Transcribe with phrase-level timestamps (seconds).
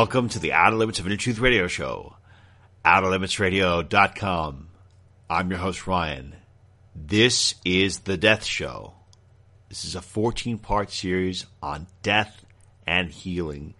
[0.00, 2.16] Welcome to the Outer Limits of Inner Truth Radio Show,
[2.86, 4.68] OuterLimitsRadio.com.
[5.28, 6.36] I'm your host, Ryan.
[6.96, 8.94] This is The Death Show.
[9.68, 12.46] This is a 14 part series on death
[12.86, 13.74] and healing.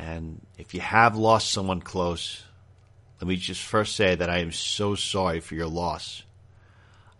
[0.00, 2.42] And if you have lost someone close,
[3.20, 6.24] let me just first say that I am so sorry for your loss.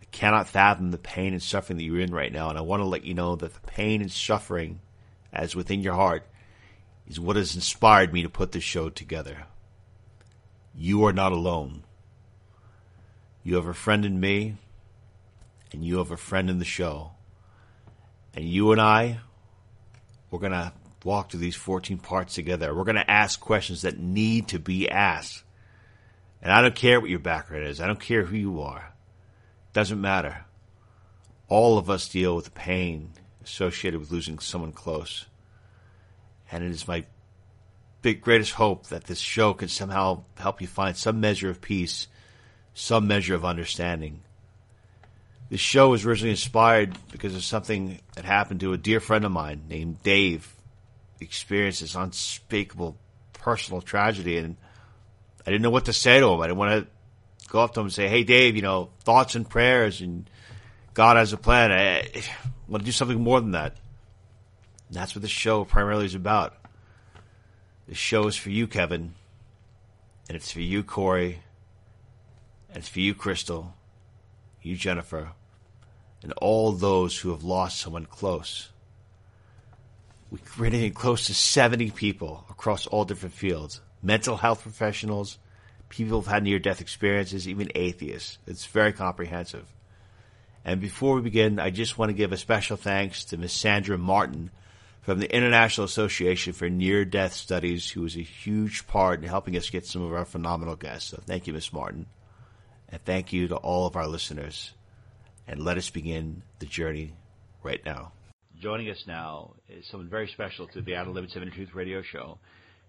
[0.01, 2.81] I cannot fathom the pain and suffering that you're in right now, and I want
[2.81, 4.81] to let you know that the pain and suffering,
[5.31, 6.25] as within your heart,
[7.09, 9.45] is what has inspired me to put this show together.
[10.75, 11.83] You are not alone.
[13.43, 14.57] You have a friend in me,
[15.73, 17.11] and you have a friend in the show.
[18.35, 19.19] And you and I,
[20.29, 20.71] we're going to
[21.03, 22.73] walk through these 14 parts together.
[22.75, 25.43] We're going to ask questions that need to be asked.
[26.41, 27.81] And I don't care what your background is.
[27.81, 28.93] I don't care who you are.
[29.69, 30.45] It doesn't matter.
[31.47, 33.11] All of us deal with pain
[33.43, 35.25] associated with losing someone close.
[36.51, 37.05] And it is my
[38.01, 42.07] big greatest hope that this show can somehow help you find some measure of peace,
[42.73, 44.21] some measure of understanding.
[45.49, 49.31] This show was originally inspired because of something that happened to a dear friend of
[49.31, 50.53] mine named Dave.
[51.17, 52.97] He experienced this unspeakable
[53.33, 54.57] personal tragedy, and
[55.45, 56.39] I didn't know what to say to him.
[56.39, 59.35] I didn't want to go up to him and say, "Hey, Dave, you know, thoughts
[59.35, 60.29] and prayers, and
[60.93, 62.23] God has a plan." I, I
[62.67, 63.77] want to do something more than that.
[64.91, 66.55] That's what the show primarily is about.
[67.87, 69.13] The show is for you, Kevin,
[70.27, 71.41] and it's for you, Corey,
[72.69, 73.73] and it's for you, Crystal,
[74.61, 75.31] you, Jennifer,
[76.21, 78.69] and all those who have lost someone close.
[80.31, 85.37] We're getting close to 70 people across all different fields mental health professionals,
[85.89, 88.37] people who've had near death experiences, even atheists.
[88.47, 89.65] It's very comprehensive.
[90.63, 93.97] And before we begin, I just want to give a special thanks to Miss Sandra
[93.97, 94.51] Martin
[95.09, 99.57] from the International Association for Near Death Studies, who was a huge part in helping
[99.57, 101.09] us get some of our phenomenal guests.
[101.09, 102.05] So thank you, Miss Martin.
[102.89, 104.71] And thank you to all of our listeners.
[105.47, 107.13] And let us begin the journey
[107.63, 108.11] right now.
[108.61, 112.03] Joining us now is someone very special to the Outer Limits of Inner Truth radio
[112.03, 112.37] show.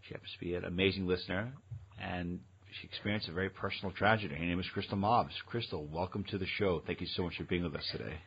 [0.02, 1.50] She happens to be an amazing listener,
[1.98, 2.38] and
[2.78, 4.34] she experienced a very personal tragedy.
[4.34, 5.32] Her name is Crystal Mobbs.
[5.46, 6.82] Crystal, welcome to the show.
[6.86, 8.18] Thank you so much for being with us today.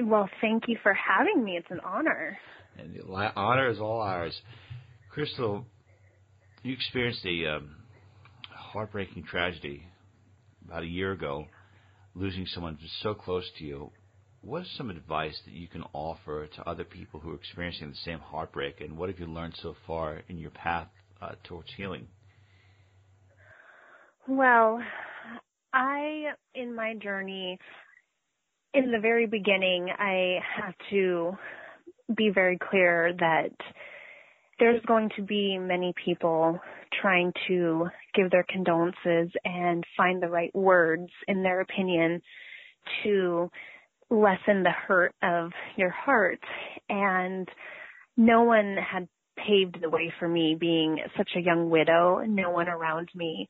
[0.00, 1.56] Well, thank you for having me.
[1.56, 2.38] It's an honor.
[2.78, 4.38] And the honor is all ours.
[5.10, 5.64] Crystal,
[6.62, 7.76] you experienced a um,
[8.50, 9.86] heartbreaking tragedy
[10.66, 11.46] about a year ago,
[12.14, 13.90] losing someone so close to you.
[14.40, 17.96] What is some advice that you can offer to other people who are experiencing the
[18.04, 20.88] same heartbreak, and what have you learned so far in your path
[21.22, 22.08] uh, towards healing?
[24.26, 24.82] Well,
[25.72, 27.58] I, in my journey,
[28.74, 31.36] in the very beginning, I have to
[32.14, 33.50] be very clear that
[34.58, 36.60] there's going to be many people
[37.00, 42.20] trying to give their condolences and find the right words in their opinion
[43.02, 43.50] to
[44.10, 46.40] lessen the hurt of your heart.
[46.88, 47.48] And
[48.16, 52.22] no one had paved the way for me being such a young widow.
[52.26, 53.48] No one around me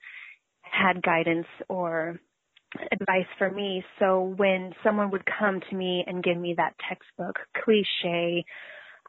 [0.62, 2.18] had guidance or
[2.92, 3.84] advice for me.
[3.98, 8.44] So when someone would come to me and give me that textbook cliche,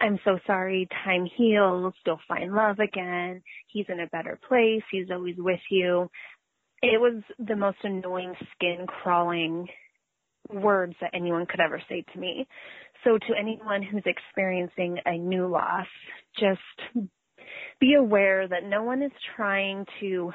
[0.01, 5.09] I'm so sorry, time heals, you'll find love again, he's in a better place, he's
[5.11, 6.09] always with you.
[6.81, 9.67] It was the most annoying skin crawling
[10.51, 12.45] words that anyone could ever say to me.
[13.03, 15.87] So to anyone who's experiencing a new loss,
[16.37, 17.07] just
[17.79, 20.31] be aware that no one is trying to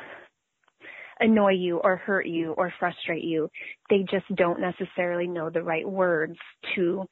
[1.21, 3.51] annoy you or hurt you or frustrate you.
[3.89, 6.37] They just don't necessarily know the right words
[6.75, 7.05] to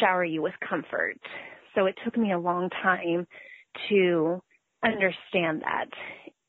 [0.00, 1.18] shower you with comfort.
[1.74, 3.26] So it took me a long time
[3.88, 4.40] to
[4.84, 5.86] understand that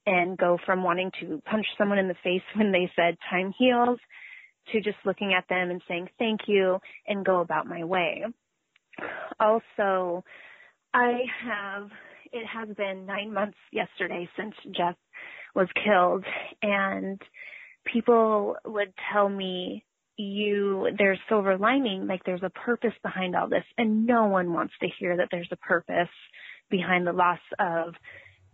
[0.06, 4.00] and go from wanting to punch someone in the face when they said time heals
[4.72, 8.24] to just looking at them and saying thank you and go about my way.
[9.40, 10.24] Also,
[10.94, 11.90] I have,
[12.32, 14.96] it has been nine months yesterday since Jeff
[15.56, 16.26] was killed
[16.62, 17.22] and
[17.86, 19.84] people would tell me
[20.18, 24.74] you there's silver lining like there's a purpose behind all this and no one wants
[24.82, 26.10] to hear that there's a purpose
[26.70, 27.94] behind the loss of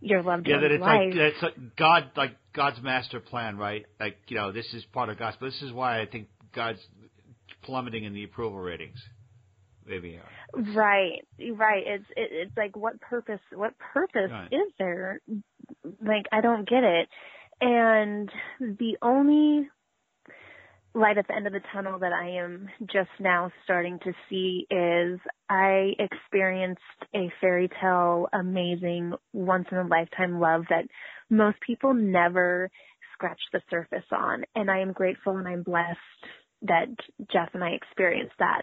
[0.00, 0.48] your loved ones.
[0.48, 1.10] yeah, that it's life.
[1.10, 3.86] like it's like God, like God's master plan, right?
[3.98, 5.36] Like you know, this is part of God's.
[5.40, 6.80] But this is why I think God's
[7.62, 8.98] plummeting in the approval ratings.
[9.86, 10.20] Maybe.
[10.54, 11.22] Right,
[11.54, 11.84] right.
[11.86, 13.40] It's it, it's like what purpose?
[13.54, 14.52] What purpose Right.
[14.52, 15.20] is there?
[15.84, 17.08] Like I don't get it.
[17.60, 18.30] And
[18.60, 19.68] the only
[20.94, 24.66] light at the end of the tunnel that I am just now starting to see
[24.70, 26.80] is I experienced
[27.14, 30.86] a fairy tale amazing once in a lifetime love that
[31.28, 32.70] most people never
[33.12, 34.44] scratch the surface on.
[34.54, 35.98] And I am grateful and I'm blessed
[36.62, 36.88] that
[37.32, 38.62] Jeff and I experienced that.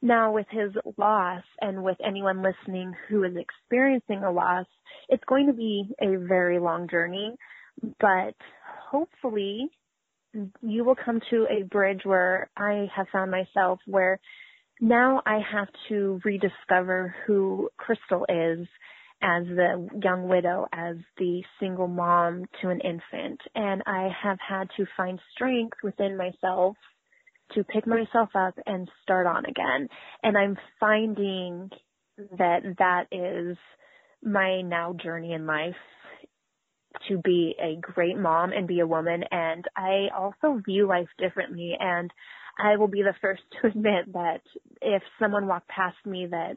[0.00, 4.66] Now with his loss and with anyone listening who is experiencing a loss,
[5.08, 7.36] it's going to be a very long journey,
[8.00, 8.34] but
[8.90, 9.68] hopefully
[10.60, 14.18] you will come to a bridge where I have found myself where
[14.80, 18.66] now I have to rediscover who Crystal is
[19.22, 23.40] as the young widow, as the single mom to an infant.
[23.54, 26.76] And I have had to find strength within myself
[27.54, 29.88] to pick myself up and start on again.
[30.22, 31.70] And I'm finding
[32.38, 33.56] that that is
[34.22, 35.74] my now journey in life
[37.08, 39.24] to be a great mom and be a woman.
[39.30, 41.74] And I also view life differently.
[41.78, 42.10] And
[42.58, 44.42] I will be the first to admit that
[44.80, 46.56] if someone walked past me that,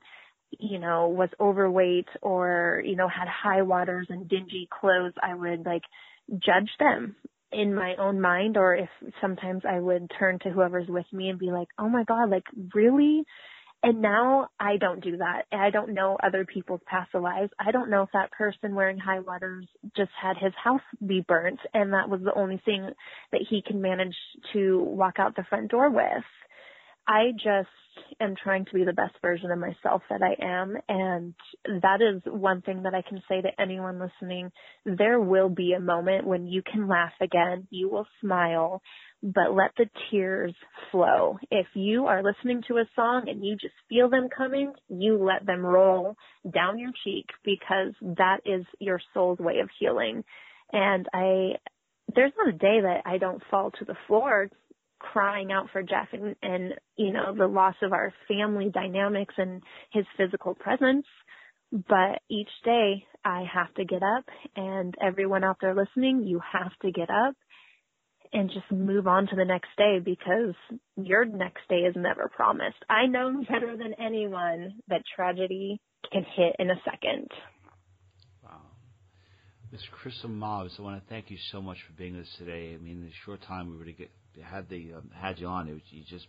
[0.60, 5.66] you know, was overweight or, you know, had high waters and dingy clothes, I would
[5.66, 5.84] like
[6.32, 7.16] judge them
[7.56, 8.90] in my own mind or if
[9.22, 12.46] sometimes I would turn to whoever's with me and be like, "Oh my god, like
[12.74, 13.26] really?"
[13.84, 15.44] And now I don't do that.
[15.52, 17.52] I don't know other people's past lives.
[17.60, 21.60] I don't know if that person wearing high waters just had his house be burnt
[21.74, 22.90] and that was the only thing
[23.32, 24.16] that he can manage
[24.54, 26.24] to walk out the front door with.
[27.08, 27.70] I just
[28.20, 30.76] am trying to be the best version of myself that I am.
[30.90, 31.34] And
[31.82, 34.52] that is one thing that I can say to anyone listening.
[34.86, 37.68] There will be a moment when you can laugh again.
[37.70, 38.82] You will smile,
[39.22, 40.54] but let the tears
[40.92, 41.38] flow.
[41.52, 45.46] If you are listening to a song and you just feel them coming, you let
[45.46, 46.16] them roll
[46.54, 50.24] down your cheek because that is your soul's way of healing.
[50.72, 51.56] And I,
[52.14, 54.50] there's not a day that I don't fall to the floor
[55.00, 59.62] crying out for Jeff and, and you know the loss of our family dynamics and
[59.92, 61.06] his physical presence
[61.72, 64.26] but each day I have to get up
[64.56, 67.36] and everyone out there listening you have to get up
[68.36, 70.56] and just move on to the next day because
[70.98, 72.78] your next day is never promised.
[72.90, 75.80] I know better than anyone that tragedy
[76.12, 77.30] can hit in a second.
[78.44, 78.62] Wow.
[79.72, 79.82] Ms.
[79.92, 82.76] Crystal Mobbs, I want to thank you so much for being with us today.
[82.78, 84.12] I mean, the short time we were to get
[84.44, 86.28] had the um, had you on, it was, you just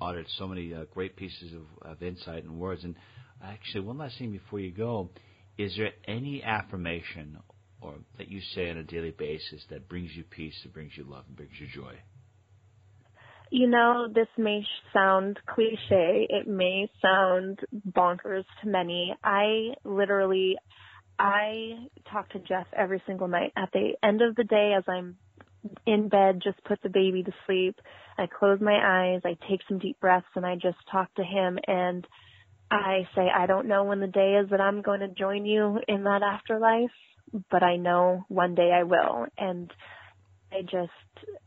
[0.00, 2.84] uttered so many uh, great pieces of, of insight and words.
[2.84, 2.94] And
[3.42, 5.10] actually, one last thing before you go,
[5.56, 7.38] is there any affirmation
[7.80, 11.04] or that you say on a daily basis that brings you peace, that brings you
[11.04, 11.94] love, and brings you joy?
[13.50, 14.62] You know, this may
[14.92, 16.26] sound cliche.
[16.28, 19.16] It may sound bonkers to many.
[19.24, 20.56] I literally,
[21.18, 23.52] I talk to Jeff every single night.
[23.56, 25.16] At the end of the day, as I'm
[25.86, 27.78] in bed, just put the baby to sleep.
[28.16, 31.58] I close my eyes, I take some deep breaths, and I just talk to him.
[31.66, 32.06] And
[32.70, 35.78] I say, I don't know when the day is that I'm going to join you
[35.88, 36.90] in that afterlife,
[37.50, 39.26] but I know one day I will.
[39.36, 39.72] And
[40.52, 40.90] I just,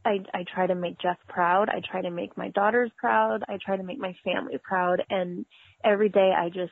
[0.06, 1.70] I, I try to make Jeff proud.
[1.70, 3.44] I try to make my daughters proud.
[3.48, 5.04] I try to make my family proud.
[5.10, 5.46] And
[5.84, 6.72] every day I just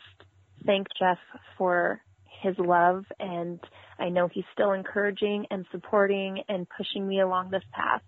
[0.65, 1.17] thank Jeff
[1.57, 2.01] for
[2.41, 3.59] his love and
[3.99, 8.01] I know he's still encouraging and supporting and pushing me along this path.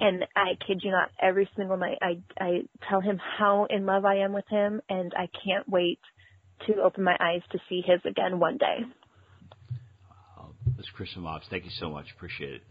[0.00, 4.04] And I kid you not, every single night I I tell him how in love
[4.04, 5.98] I am with him and I can't wait
[6.66, 8.78] to open my eyes to see his again one day.
[10.10, 10.50] Uh, wow.
[10.76, 10.86] Ms.
[10.94, 12.06] Kristen Mobbs, thank you so much.
[12.14, 12.62] Appreciate it.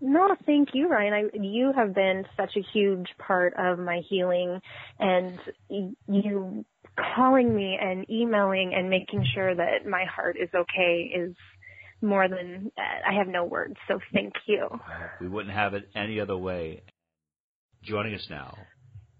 [0.00, 1.12] No, thank you, Ryan.
[1.12, 4.60] I, you have been such a huge part of my healing,
[5.00, 5.38] and
[5.68, 6.64] you
[7.14, 11.34] calling me and emailing and making sure that my heart is okay is
[12.00, 13.74] more than uh, I have no words.
[13.88, 14.68] So thank you.
[15.20, 16.82] We wouldn't have it any other way.
[17.82, 18.56] Joining us now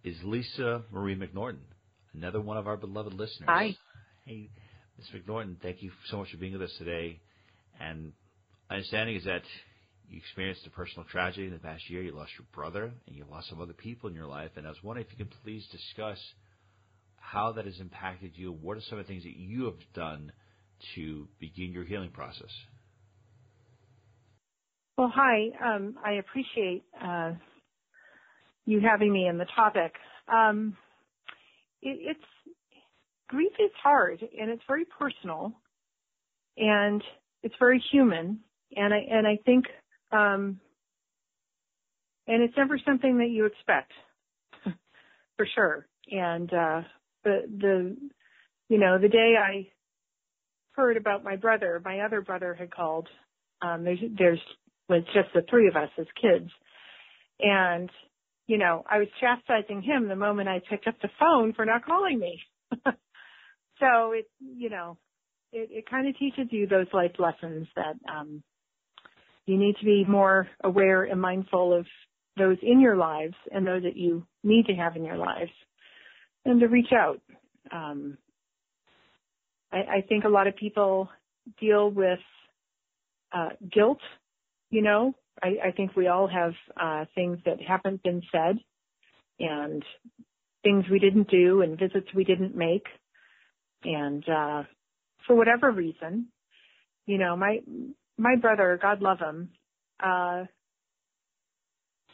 [0.05, 1.59] is Lisa Marie McNorton,
[2.15, 3.49] another one of our beloved listeners.
[3.49, 3.77] Hi.
[4.25, 4.51] Hey,
[4.99, 5.07] Ms.
[5.23, 7.21] McNorton, thank you so much for being with us today.
[7.81, 8.13] And
[8.69, 9.43] my understanding is that
[10.09, 12.03] you experienced a personal tragedy in the past year.
[12.03, 14.51] You lost your brother and you lost some other people in your life.
[14.57, 16.19] And I was wondering if you could please discuss
[17.21, 18.53] how that has impacted you.
[18.53, 20.33] What are some of the things that you have done
[20.95, 22.51] to begin your healing process?
[24.97, 25.51] Well, hi.
[25.65, 27.33] Um, I appreciate uh,
[28.67, 29.93] you having me in the topic.
[30.33, 30.77] Um,
[31.83, 32.57] it, it's
[33.29, 35.53] grief is hard and it's very personal
[36.57, 37.03] and
[37.43, 38.41] it's very human
[38.75, 39.67] and I and I think
[40.13, 40.61] um,
[42.27, 43.93] and it's never something that you expect
[45.37, 45.87] for sure.
[46.11, 46.83] And uh,
[47.29, 47.97] the the
[48.69, 49.69] you know the day I
[50.73, 53.09] heard about my brother, my other brother had called.
[53.61, 54.41] Um, there's there's
[54.89, 56.51] was just the three of us as kids,
[57.41, 57.91] and
[58.49, 61.85] you know, I was chastising him the moment I picked up the phone for not
[61.85, 62.41] calling me.
[63.79, 64.97] so it, you know,
[65.53, 68.43] it, it kind of teaches you those life lessons that, um,
[69.45, 71.87] you need to be more aware and mindful of
[72.37, 75.51] those in your lives and those that you need to have in your lives
[76.49, 77.21] and to reach out.
[77.71, 78.19] Um,
[79.73, 81.09] I, I think a lot of people
[81.61, 82.21] deal with
[83.33, 84.01] uh, guilt.
[84.71, 88.57] You know, I, I think we all have uh, things that haven't been said,
[89.39, 89.83] and
[90.63, 92.87] things we didn't do, and visits we didn't make,
[93.85, 94.63] and uh,
[95.27, 96.29] for whatever reason,
[97.07, 97.61] you know, my
[98.19, 99.51] my brother, God love him,
[100.03, 100.45] uh,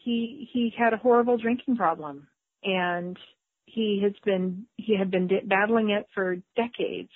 [0.02, 2.28] he he had a horrible drinking problem,
[2.62, 3.16] and
[3.66, 7.10] he has been he had been battling it for decades.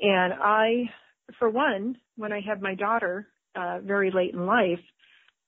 [0.00, 0.90] And I,
[1.38, 4.80] for one, when I had my daughter, uh, very late in life,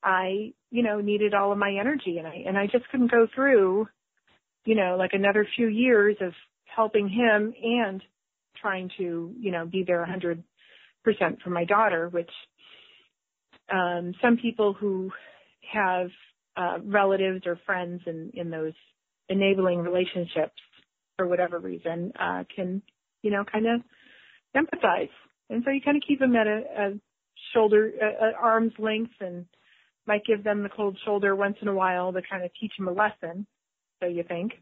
[0.02, 3.26] I, you know, needed all of my energy and I, and I just couldn't go
[3.34, 3.86] through,
[4.64, 6.32] you know, like another few years of
[6.64, 8.02] helping him and
[8.60, 10.42] trying to, you know, be there a hundred
[11.04, 12.30] percent for my daughter, which,
[13.72, 15.10] um, some people who
[15.72, 16.08] have,
[16.56, 18.72] uh, relatives or friends in, in those
[19.30, 20.60] enabling relationships
[21.16, 22.82] for whatever reason, uh, can,
[23.22, 23.80] you know, kind of
[24.54, 25.08] empathize.
[25.48, 27.00] And so you kind of keep them at a, a
[27.54, 29.46] shoulder, a, a arm's length and
[30.06, 32.88] might give them the cold shoulder once in a while to kind of teach them
[32.88, 33.46] a lesson.
[34.00, 34.52] So you think.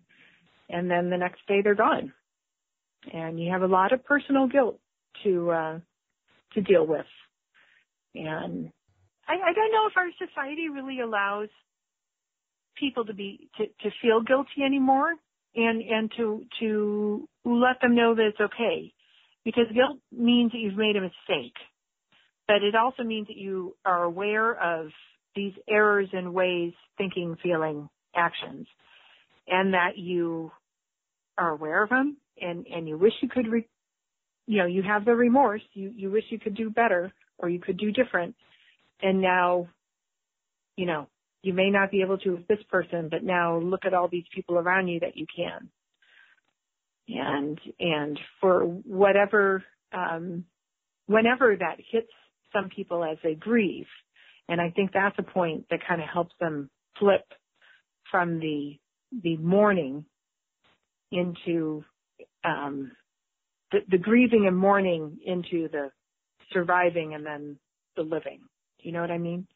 [0.68, 2.12] And then the next day they're gone.
[3.12, 4.78] And you have a lot of personal guilt
[5.25, 5.78] to, uh,
[6.54, 7.06] to deal with.
[8.14, 8.70] And
[9.26, 11.48] I, I don't know if our society really allows
[12.78, 15.14] people to be, to, to feel guilty anymore
[15.54, 18.92] and, and to, to let them know that it's okay
[19.44, 21.54] because guilt means that you've made a mistake,
[22.47, 24.88] but it also means that you are aware of
[25.35, 28.66] these errors in ways, thinking, feeling, actions,
[29.47, 30.50] and that you
[31.38, 33.66] are aware of them and, and you wish you could, re,
[34.47, 37.61] you know, you have the remorse, you, you wish you could do better or you
[37.61, 38.35] could do different.
[39.00, 39.68] And now,
[40.76, 41.08] you know,
[41.42, 44.26] you may not be able to with this person, but now look at all these
[44.35, 45.71] people around you that you can
[47.09, 50.45] and and for whatever um,
[51.07, 52.11] whenever that hits
[52.52, 53.87] some people as they grieve,
[54.49, 57.25] and I think that's a point that kind of helps them flip
[58.11, 58.78] from the
[59.23, 60.04] the mourning
[61.11, 61.85] into
[62.45, 62.92] um,
[63.73, 65.90] the, the grieving and mourning into the
[66.52, 67.59] surviving and then
[67.97, 68.40] the living.
[68.80, 69.47] Do you know what I mean?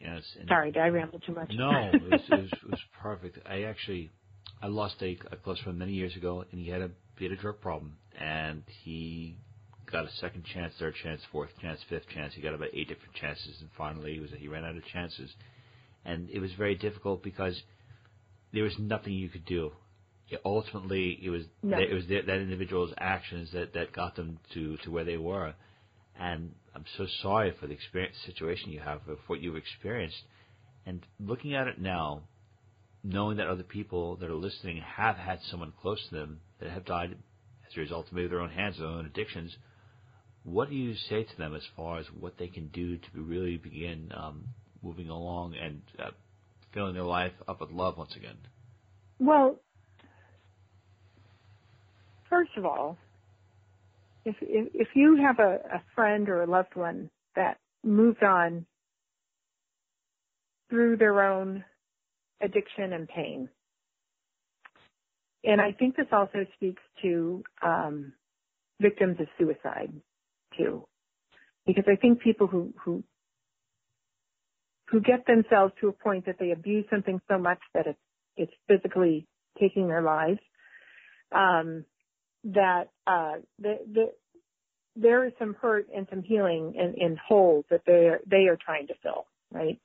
[0.00, 0.22] Yes.
[0.48, 1.50] Sorry, did I ramble too much?
[1.52, 3.38] No, it was, it was, it was perfect.
[3.46, 4.10] I actually
[4.62, 7.32] I lost a, a close friend many years ago, and he had a he had
[7.32, 9.36] a drug problem, and he
[9.90, 12.34] got a second chance, third chance, fourth chance, fifth chance.
[12.34, 15.30] He got about eight different chances, and finally he was he ran out of chances,
[16.04, 17.60] and it was very difficult because
[18.52, 19.72] there was nothing you could do.
[20.28, 21.78] It, ultimately, it was no.
[21.78, 25.54] it was the, that individual's actions that that got them to to where they were,
[26.18, 30.22] and I'm so sorry for the experience situation you have, of what you've experienced,
[30.84, 32.22] and looking at it now
[33.02, 36.84] knowing that other people that are listening have had someone close to them that have
[36.84, 37.16] died
[37.66, 39.56] as a result of maybe their own hands, their own addictions,
[40.44, 43.56] what do you say to them as far as what they can do to really
[43.56, 44.44] begin um,
[44.82, 46.10] moving along and uh,
[46.72, 48.36] filling their life up with love once again?
[49.18, 49.56] Well,
[52.28, 52.96] first of all,
[54.26, 58.66] if if, if you have a, a friend or a loved one that moved on
[60.68, 61.64] through their own
[62.42, 63.48] addiction and pain.
[65.44, 68.12] And I think this also speaks to um,
[68.80, 69.92] victims of suicide
[70.58, 70.86] too,
[71.66, 73.04] because I think people who who
[74.88, 77.98] who get themselves to a point that they abuse something so much that it's
[78.36, 79.26] it's physically
[79.60, 80.40] taking their lives,
[81.32, 81.84] um,
[82.54, 84.12] that uh, the, the,
[84.94, 88.58] there is some hurt and some healing and, and holes that they are, they are
[88.64, 89.78] trying to fill, right?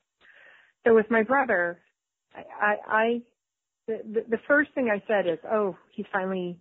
[0.86, 1.80] So with my brother,
[2.34, 3.22] I, I,
[3.86, 6.58] the, the first thing I said is, oh, he's finally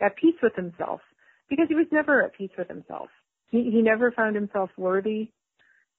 [0.00, 1.00] at peace with himself
[1.48, 3.08] because he was never at peace with himself.
[3.50, 5.30] He, he never found himself worthy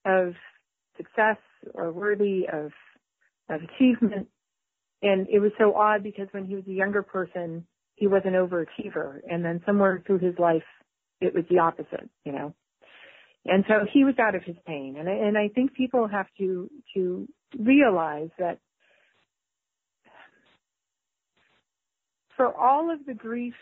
[0.06, 0.34] of
[0.98, 1.38] success
[1.74, 2.72] or worthy of,
[3.50, 4.27] of achievement.
[5.01, 7.65] And it was so odd because when he was a younger person,
[8.00, 9.20] he was an overachiever.
[9.29, 10.63] And then somewhere through his life,
[11.20, 12.56] it was the opposite, you know.
[13.46, 14.96] And so he was out of his pain.
[14.98, 17.27] And I, and I think people have to, to
[17.58, 18.60] realize that
[22.38, 23.53] for all of the grief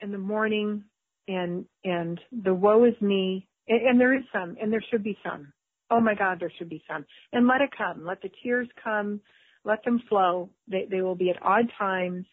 [0.00, 0.84] and the mourning
[1.28, 5.18] and, and the woe is me, and, and there is some, and there should be
[5.22, 5.52] some.
[5.90, 7.04] Oh my God, there should be some.
[7.32, 8.06] And let it come.
[8.06, 9.20] Let the tears come.
[9.64, 10.48] let them flow.
[10.66, 12.24] They, they will be at odd times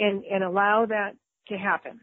[0.00, 1.12] and, and allow that
[1.48, 2.00] to happen.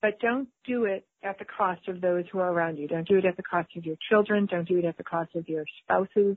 [0.00, 2.88] But don't do it at the cost of those who are around you.
[2.88, 4.46] Don't do it at the cost of your children.
[4.50, 6.36] Don't do it at the cost of your spouses,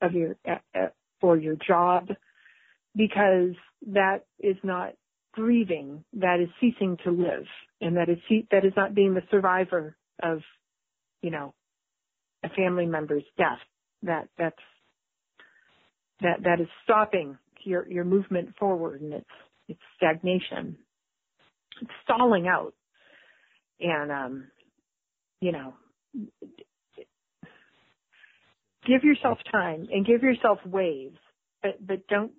[0.00, 0.88] of your, uh,
[1.20, 2.08] for your job,
[2.96, 3.54] because
[3.86, 4.94] that is not
[5.32, 6.04] grieving.
[6.14, 7.46] That is ceasing to live,
[7.80, 8.18] and that is
[8.50, 10.40] that is not being the survivor of,
[11.22, 11.54] you know,
[12.44, 13.60] a family member's death.
[14.02, 14.56] That that's
[16.20, 19.26] that that is stopping your your movement forward, and it's
[19.72, 20.76] it's stagnation.
[21.80, 22.74] It's stalling out,
[23.80, 24.44] and um,
[25.40, 25.74] you know,
[28.86, 31.18] give yourself time and give yourself waves,
[31.62, 32.32] but but don't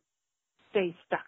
[0.70, 1.20] stay stuck.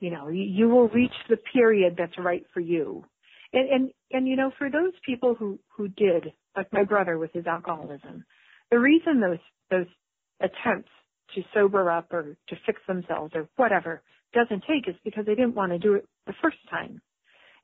[0.00, 3.04] You know, you, you will reach the period that's right for you.
[3.52, 7.32] And, and, and you know, for those people who, who did, like my brother with
[7.32, 8.24] his alcoholism,
[8.70, 9.38] the reason those,
[9.70, 9.86] those
[10.40, 10.90] attempts
[11.34, 15.54] to sober up or to fix themselves or whatever doesn't take is because they didn't
[15.54, 17.00] want to do it the first time.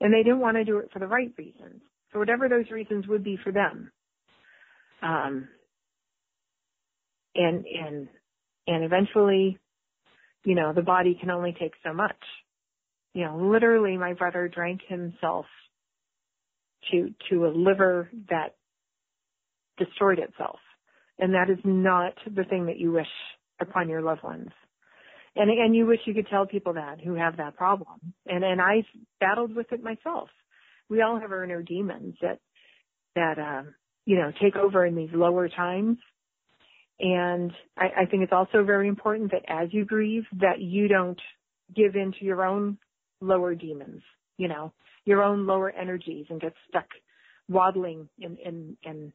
[0.01, 1.81] And they didn't want to do it for the right reasons.
[2.11, 3.91] For whatever those reasons would be for them.
[5.01, 5.47] Um,
[7.35, 8.07] and, and,
[8.67, 9.59] and eventually
[10.45, 12.15] you know, the body can only take so much.
[13.13, 15.45] You know, literally my brother drank himself
[16.91, 18.55] to, to a liver that
[19.77, 20.59] destroyed itself.
[21.17, 23.07] And that is not the thing that you wish
[23.59, 24.49] upon your loved ones.
[25.35, 28.13] And, and you wish you could tell people that who have that problem.
[28.25, 28.83] And, and I
[29.19, 30.29] battled with it myself.
[30.89, 32.39] We all have our inner demons that,
[33.15, 33.75] that, um,
[34.05, 35.97] you know, take over in these lower times
[36.99, 41.19] and I, I think it's also very important that as you grieve, that you don't
[41.75, 42.77] give in to your own
[43.21, 44.01] lower demons,
[44.37, 44.71] you know,
[45.03, 46.87] your own lower energies and get stuck
[47.49, 49.13] waddling in, in, in,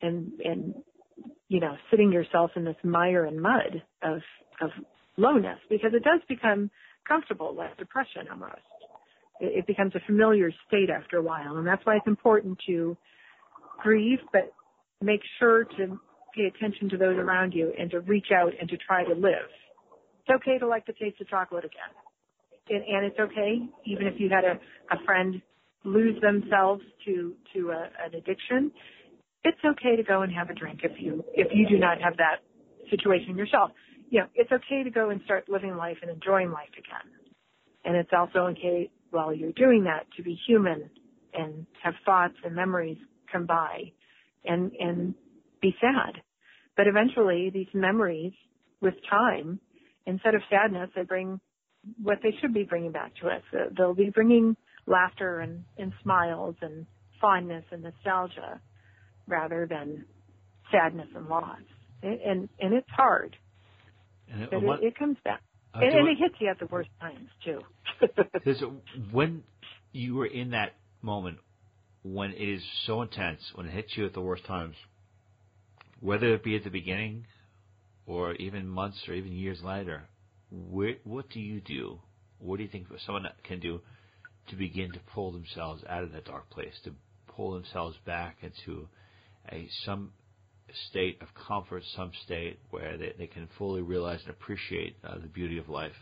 [0.00, 0.74] in, in,
[1.48, 4.20] you know, sitting yourself in this mire and mud of,
[4.60, 4.70] of
[5.16, 6.70] lowness because it does become
[7.06, 8.60] comfortable, like depression almost.
[9.40, 11.56] It, it becomes a familiar state after a while.
[11.56, 12.96] And that's why it's important to
[13.82, 14.52] grieve, but
[15.00, 15.98] make sure to
[16.34, 19.50] pay attention to those around you and to reach out and to try to live.
[20.20, 21.92] It's okay to like the taste of chocolate again.
[22.68, 24.58] And, and it's okay, even if you had a,
[24.94, 25.42] a friend
[25.84, 28.70] lose themselves to, to a, an addiction,
[29.44, 32.16] it's okay to go and have a drink if you, if you do not have
[32.18, 32.36] that
[32.88, 33.72] situation yourself.
[34.12, 37.10] You know, it's okay to go and start living life and enjoying life again.
[37.82, 40.90] And it's also okay while you're doing that to be human
[41.32, 42.98] and have thoughts and memories
[43.32, 43.90] come by
[44.44, 45.14] and, and
[45.62, 46.20] be sad.
[46.76, 48.32] But eventually these memories
[48.82, 49.58] with time,
[50.04, 51.40] instead of sadness, they bring
[52.02, 53.42] what they should be bringing back to us.
[53.78, 56.84] They'll be bringing laughter and, and smiles and
[57.18, 58.60] fondness and nostalgia
[59.26, 60.04] rather than
[60.70, 61.60] sadness and loss.
[62.02, 63.36] And, and, and it's hard.
[64.32, 65.42] And it, it, it, comes back.
[65.74, 67.60] Uh, and, and it hits you at the worst times too.
[69.12, 69.42] When
[69.92, 71.38] you were in that moment,
[72.02, 74.74] when it is so intense, when it hits you at the worst times,
[76.00, 77.26] whether it be at the beginning
[78.06, 80.02] or even months or even years later,
[80.50, 82.00] where, what do you do?
[82.38, 83.80] What do you think someone can do
[84.48, 86.92] to begin to pull themselves out of that dark place, to
[87.28, 88.88] pull themselves back into
[89.50, 90.12] a some
[90.90, 95.28] state of comfort, some state where they, they can fully realize and appreciate uh, the
[95.28, 95.92] beauty of life?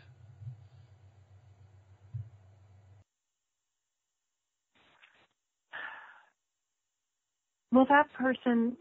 [7.72, 8.76] Well, that person,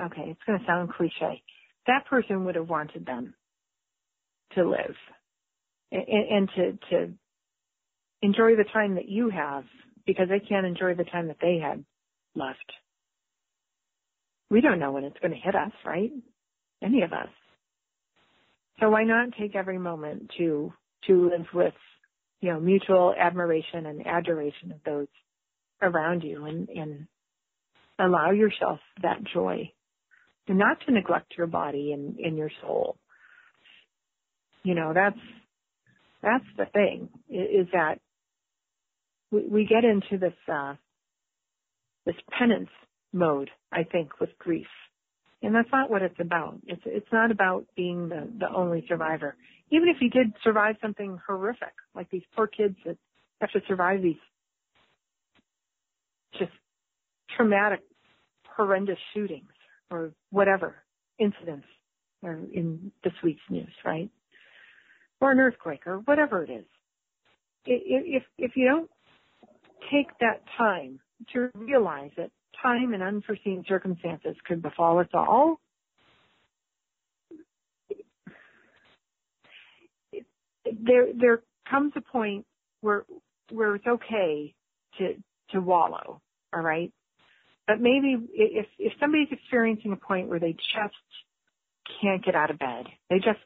[0.00, 1.42] okay, it's going to sound cliche.
[1.86, 3.34] That person would have wanted them
[4.54, 4.94] to live
[5.90, 7.12] and, and to, to
[8.22, 9.64] enjoy the time that you have
[10.06, 11.84] because they can't enjoy the time that they had
[12.34, 12.58] left.
[14.52, 16.10] We don't know when it's going to hit us, right?
[16.82, 17.30] Any of us.
[18.78, 20.74] So why not take every moment to,
[21.06, 21.72] to live with,
[22.42, 25.06] you know, mutual admiration and adoration of those
[25.80, 27.06] around you and, and
[27.98, 29.70] allow yourself that joy
[30.46, 32.98] and not to neglect your body and, and your soul.
[34.64, 35.16] You know, that's,
[36.22, 38.00] that's the thing is that
[39.30, 40.74] we, we get into this, uh,
[42.04, 42.68] this penance
[43.12, 44.66] mode, I think, with grief.
[45.42, 46.58] And that's not what it's about.
[46.66, 49.36] It's, it's not about being the, the only survivor.
[49.70, 52.96] Even if you did survive something horrific, like these poor kids that
[53.40, 54.16] have to survive these
[56.38, 56.52] just
[57.36, 57.80] traumatic
[58.56, 59.50] horrendous shootings
[59.90, 60.76] or whatever
[61.18, 61.66] incidents
[62.22, 64.10] in this week's news, right?
[65.20, 66.64] Or an earthquake or whatever it is.
[67.64, 68.90] If, if you don't
[69.90, 71.00] take that time
[71.32, 72.30] to realize that
[72.62, 75.60] time and unforeseen circumstances could befall us all,
[80.84, 82.46] there there comes a point
[82.80, 83.04] where
[83.50, 84.54] where it's okay
[84.98, 85.14] to
[85.50, 86.20] to wallow,
[86.54, 86.92] all right?
[87.66, 90.94] But maybe if if somebody's experiencing a point where they just
[92.00, 93.40] can't get out of bed, they just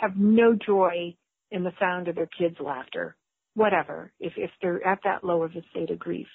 [0.00, 1.14] have no joy
[1.50, 3.16] in the sound of their kids' laughter,
[3.54, 6.28] whatever, if if they're at that low of a state of grief.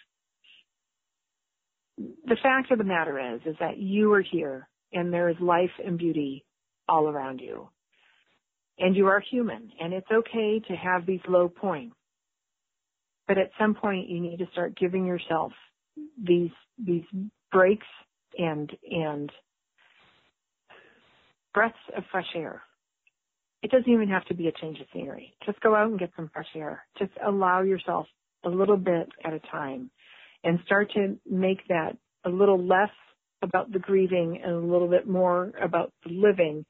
[1.98, 5.72] The fact of the matter is is that you are here and there is life
[5.84, 6.46] and beauty
[6.88, 7.70] all around you.
[8.78, 11.96] And you are human and it's okay to have these low points.
[13.28, 15.54] But at some point you need to start giving yourself
[16.22, 17.06] these these
[17.52, 17.88] breaks
[18.38, 19.32] and and
[21.54, 22.62] breaths of fresh air.
[23.64, 25.34] It doesn't even have to be a change of scenery.
[25.46, 26.86] Just go out and get some fresh air.
[27.00, 28.06] Just allow yourself
[28.44, 29.90] a little bit at a time
[30.46, 32.92] and start to make that a little less
[33.42, 36.66] about the grieving and a little bit more about the living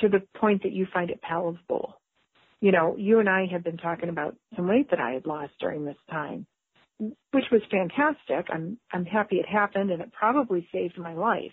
[0.00, 2.00] to the point that you find it palatable.
[2.60, 5.52] You know, you and I have been talking about some weight that I had lost
[5.60, 6.46] during this time,
[6.98, 8.46] which was fantastic.
[8.52, 11.52] I'm I'm happy it happened and it probably saved my life.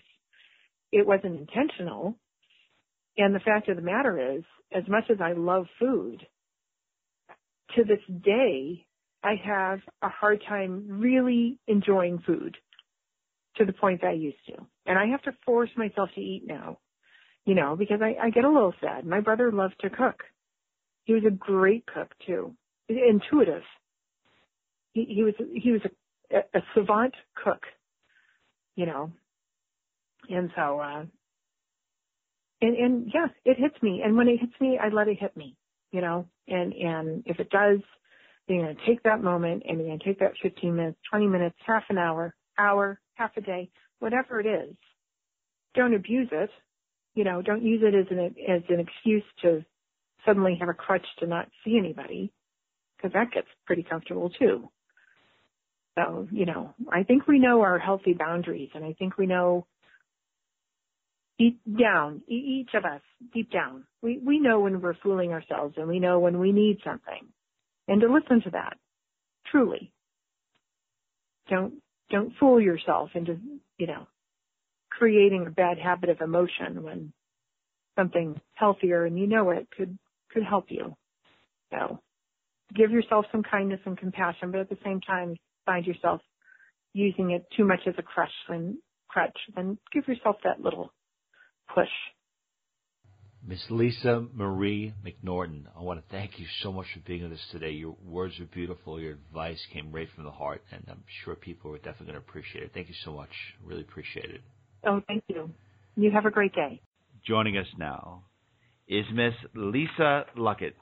[0.92, 2.16] It wasn't intentional.
[3.16, 6.26] And the fact of the matter is, as much as I love food,
[7.76, 8.86] to this day,
[9.22, 12.56] I have a hard time really enjoying food
[13.56, 14.54] to the point that I used to.
[14.86, 16.78] And I have to force myself to eat now,
[17.44, 19.04] you know, because I, I get a little sad.
[19.04, 20.22] My brother loved to cook.
[21.04, 22.54] He was a great cook too,
[22.88, 23.62] intuitive.
[24.92, 25.80] He, he was he was
[26.30, 27.62] a, a savant cook,
[28.76, 29.10] you know,
[30.28, 31.04] and so uh,
[32.60, 34.02] and and yeah, it hits me.
[34.04, 35.56] And when it hits me, I let it hit me,
[35.92, 36.26] you know.
[36.46, 37.80] And and if it does,
[38.48, 41.84] you're gonna take that moment and you're gonna take that 15 minutes, 20 minutes, half
[41.90, 44.74] an hour, hour, half a day, whatever it is.
[45.74, 46.50] Don't abuse it.
[47.14, 49.64] You know, don't use it as an as an excuse to
[50.24, 52.32] suddenly have a crutch to not see anybody,
[52.96, 54.68] because that gets pretty comfortable too.
[55.98, 59.66] So, you know, I think we know our healthy boundaries, and I think we know
[61.38, 63.00] deep down, each of us,
[63.32, 66.78] deep down, we we know when we're fooling ourselves, and we know when we need
[66.84, 67.26] something,
[67.88, 68.76] and to listen to that,
[69.50, 69.92] truly.
[71.48, 71.74] Don't
[72.10, 73.38] don't fool yourself into,
[73.78, 74.06] you know,
[74.90, 77.12] creating a bad habit of emotion when
[77.96, 79.98] something healthier and you know it could,
[80.32, 80.94] could help you.
[81.70, 82.00] So
[82.74, 86.20] give yourself some kindness and compassion, but at the same time find yourself
[86.94, 88.76] using it too much as a crutch and
[89.08, 90.92] crutch, then give yourself that little
[91.74, 91.88] push
[93.46, 97.46] Miss Lisa Marie McNorton, I want to thank you so much for being with us
[97.50, 97.70] today.
[97.70, 99.00] Your words were beautiful.
[99.00, 102.28] Your advice came right from the heart, and I'm sure people are definitely going to
[102.28, 102.72] appreciate it.
[102.74, 103.30] Thank you so much.
[103.64, 104.40] Really appreciate it.
[104.86, 105.50] Oh, thank you.
[105.96, 106.80] You have a great day.
[107.26, 108.24] Joining us now
[108.86, 110.74] is Miss Lisa Luckett,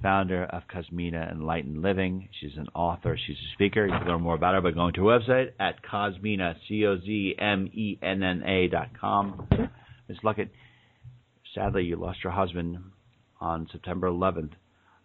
[0.00, 2.28] founder of Cozmenna Enlightened Living.
[2.40, 3.18] She's an author.
[3.26, 3.86] She's a speaker.
[3.86, 8.88] You can learn more about her by going to her website at Cozmenna, C-O-Z-M-E-N-N-A dot
[9.00, 9.48] com.
[10.08, 10.18] Ms.
[10.24, 10.50] Luckett,
[11.54, 12.78] sadly, you lost your husband
[13.40, 14.52] on September 11th.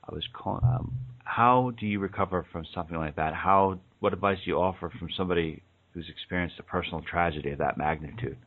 [0.09, 0.63] I was calling.
[0.63, 3.33] Um, how do you recover from something like that?
[3.33, 3.79] How?
[3.99, 8.37] What advice do you offer from somebody who's experienced a personal tragedy of that magnitude?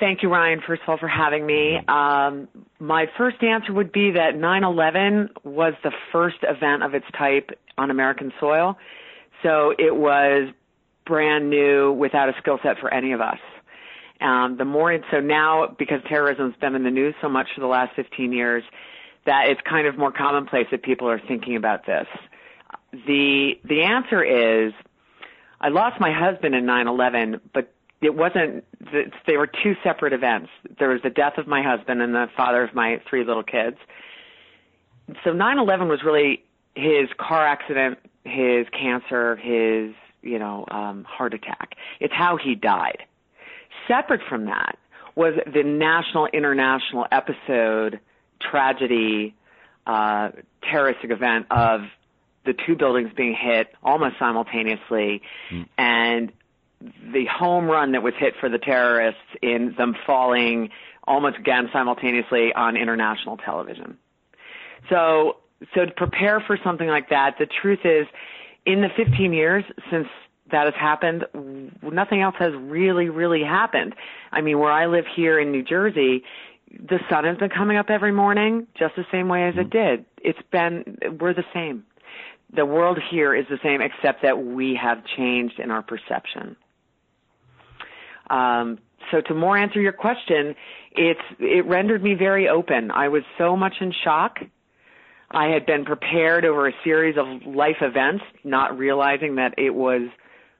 [0.00, 1.76] Thank you, Ryan, first of all, for having me.
[1.86, 7.04] Um, my first answer would be that 9 11 was the first event of its
[7.16, 8.76] type on American soil.
[9.42, 10.48] So it was
[11.06, 13.38] brand new without a skill set for any of us.
[14.20, 17.66] Um, the more so now because terrorism's been in the news so much for the
[17.66, 18.62] last 15 years,
[19.24, 22.06] that it's kind of more commonplace that people are thinking about this.
[22.92, 24.72] The the answer is,
[25.60, 28.64] I lost my husband in 9/11, but it wasn't.
[29.26, 30.50] They were two separate events.
[30.78, 33.76] There was the death of my husband and the father of my three little kids.
[35.24, 41.76] So 9/11 was really his car accident, his cancer, his you know um, heart attack.
[42.00, 43.04] It's how he died
[43.90, 44.78] separate from that
[45.16, 48.00] was the national international episode
[48.40, 49.34] tragedy
[49.86, 50.30] uh,
[50.62, 51.80] terroristic event of
[52.46, 55.66] the two buildings being hit almost simultaneously mm.
[55.76, 56.32] and
[57.12, 60.70] the home run that was hit for the terrorists in them falling
[61.06, 63.98] almost again simultaneously on international television.
[64.88, 65.36] So,
[65.74, 68.06] so to prepare for something like that, the truth is,
[68.64, 70.06] in the 15 years since
[70.52, 71.24] that has happened.
[71.82, 73.94] Nothing else has really, really happened.
[74.32, 76.22] I mean, where I live here in New Jersey,
[76.70, 79.96] the sun has been coming up every morning just the same way as it mm-hmm.
[79.96, 80.04] did.
[80.22, 81.84] It's been, we're the same.
[82.54, 86.56] The world here is the same except that we have changed in our perception.
[88.28, 88.78] Um,
[89.10, 90.54] so to more answer your question,
[90.92, 92.90] it's it rendered me very open.
[92.90, 94.38] I was so much in shock.
[95.30, 100.02] I had been prepared over a series of life events, not realizing that it was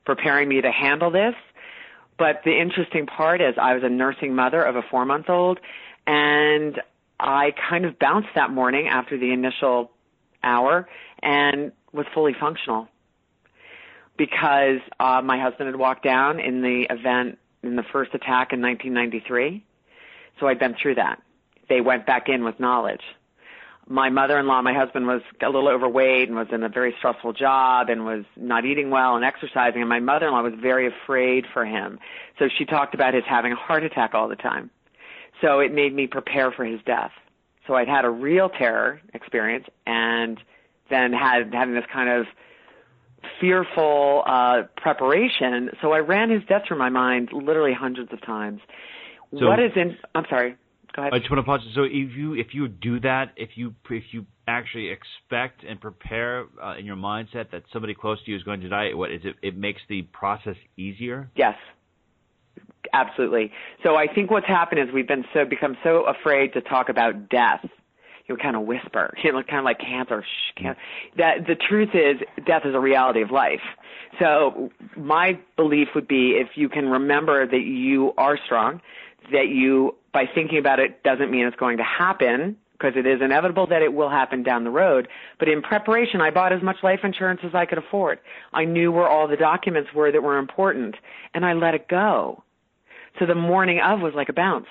[0.04, 1.34] preparing me to handle this.
[2.18, 5.58] But the interesting part is I was a nursing mother of a four month old
[6.06, 6.80] and
[7.18, 9.90] I kind of bounced that morning after the initial
[10.42, 10.88] hour
[11.22, 12.88] and was fully functional
[14.16, 18.60] because uh, my husband had walked down in the event in the first attack in
[18.60, 19.64] 1993.
[20.38, 21.22] So I'd been through that.
[21.68, 23.02] They went back in with knowledge.
[23.90, 27.88] My mother-in-law, my husband was a little overweight and was in a very stressful job
[27.88, 31.98] and was not eating well and exercising and my mother-in-law was very afraid for him.
[32.38, 34.70] So she talked about his having a heart attack all the time.
[35.40, 37.10] So it made me prepare for his death.
[37.66, 40.38] So I'd had a real terror experience and
[40.88, 42.26] then had having this kind of
[43.40, 45.70] fearful uh, preparation.
[45.82, 48.60] So I ran his death through my mind literally hundreds of times.
[49.38, 49.96] So, what is in?
[50.14, 50.56] I'm sorry.
[50.94, 51.14] Go ahead.
[51.14, 51.60] I just want to pause.
[51.74, 56.46] So if you if you do that, if you if you actually expect and prepare
[56.62, 59.22] uh, in your mindset that somebody close to you is going to die, what is
[59.24, 59.36] it?
[59.42, 61.30] It makes the process easier.
[61.36, 61.56] Yes.
[62.92, 63.52] Absolutely.
[63.84, 67.28] So I think what's happened is we've been so become so afraid to talk about
[67.28, 67.60] death
[68.26, 70.22] you know, kind of whisper, you know, kind of like cancer.
[70.22, 70.80] Shh, cancer.
[71.16, 73.60] That the truth is, death is a reality of life.
[74.18, 78.80] So my belief would be if you can remember that you are strong,
[79.32, 83.20] that you, by thinking about it, doesn't mean it's going to happen because it is
[83.22, 85.06] inevitable that it will happen down the road.
[85.38, 88.18] But in preparation, I bought as much life insurance as I could afford.
[88.52, 90.96] I knew where all the documents were that were important,
[91.34, 92.42] and I let it go.
[93.18, 94.68] So the morning of was like a bounce.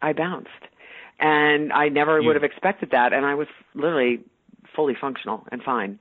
[0.00, 0.48] I bounced
[1.22, 4.20] and I never you, would have expected that, and I was literally
[4.74, 5.98] fully functional and fine.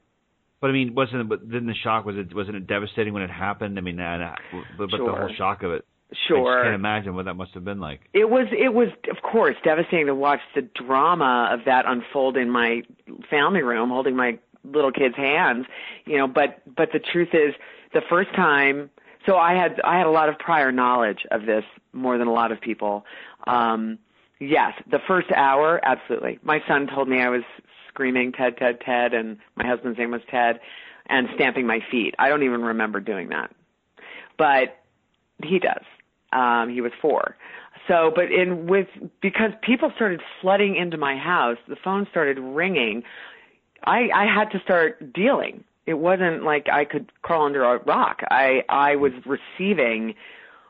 [0.59, 1.29] But I mean, wasn't it?
[1.29, 3.77] But then the shock was it wasn't it devastating when it happened?
[3.77, 4.35] I mean, and, uh,
[4.77, 5.11] but, but sure.
[5.11, 5.85] the whole shock of it.
[6.27, 6.59] Sure.
[6.59, 8.01] I can't imagine what that must have been like.
[8.13, 12.49] It was, it was, of course, devastating to watch the drama of that unfold in
[12.49, 12.81] my
[13.29, 15.65] family room, holding my little kid's hands.
[16.05, 17.53] You know, but but the truth is,
[17.93, 18.89] the first time.
[19.25, 22.33] So I had I had a lot of prior knowledge of this more than a
[22.33, 23.05] lot of people.
[23.45, 23.99] Um,
[24.41, 26.39] Yes, the first hour, absolutely.
[26.41, 27.43] My son told me I was
[27.87, 30.59] screaming Ted, Ted, Ted, and my husband's name was Ted,
[31.05, 32.15] and stamping my feet.
[32.17, 33.51] I don't even remember doing that,
[34.39, 34.79] but
[35.43, 35.83] he does.
[36.31, 37.35] Um, he was four.
[37.87, 38.87] So, but in with
[39.21, 43.03] because people started flooding into my house, the phone started ringing.
[43.83, 45.63] I I had to start dealing.
[45.85, 48.21] It wasn't like I could crawl under a rock.
[48.29, 50.13] I I was receiving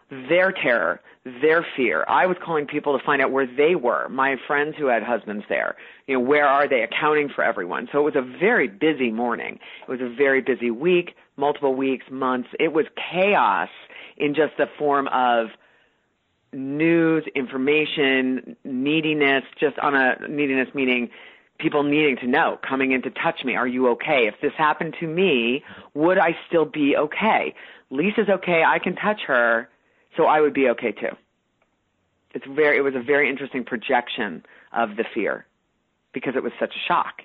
[0.10, 2.04] their terror, their fear.
[2.08, 5.46] I was calling people to find out where they were, my friends who had husbands
[5.48, 5.76] there.
[6.08, 7.88] You know, where are they accounting for everyone?
[7.92, 9.60] So it was a very busy morning.
[9.88, 12.50] It was a very busy week, multiple weeks, months.
[12.60, 13.70] It was chaos
[14.18, 15.48] in just the form of
[16.54, 21.10] news, information, neediness, just on a neediness meaning
[21.60, 23.56] people needing to know, coming in to touch me.
[23.56, 24.28] Are you okay?
[24.28, 27.54] If this happened to me, would I still be okay?
[27.92, 28.64] Lisa's okay.
[28.64, 29.70] I can touch her
[30.18, 31.16] so I would be okay too.
[32.34, 35.46] It's very, it was a very interesting projection of the fear
[36.14, 37.22] because it was such a shock.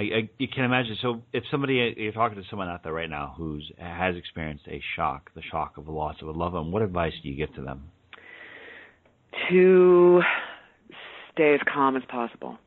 [0.00, 0.96] I, I you can imagine.
[1.02, 4.80] So if somebody you're talking to someone out there right now who's has experienced a
[4.96, 7.54] shock, the shock of the loss of a loved one, what advice do you give
[7.56, 7.82] to them?
[9.50, 10.22] To
[11.32, 12.58] stay as calm as possible.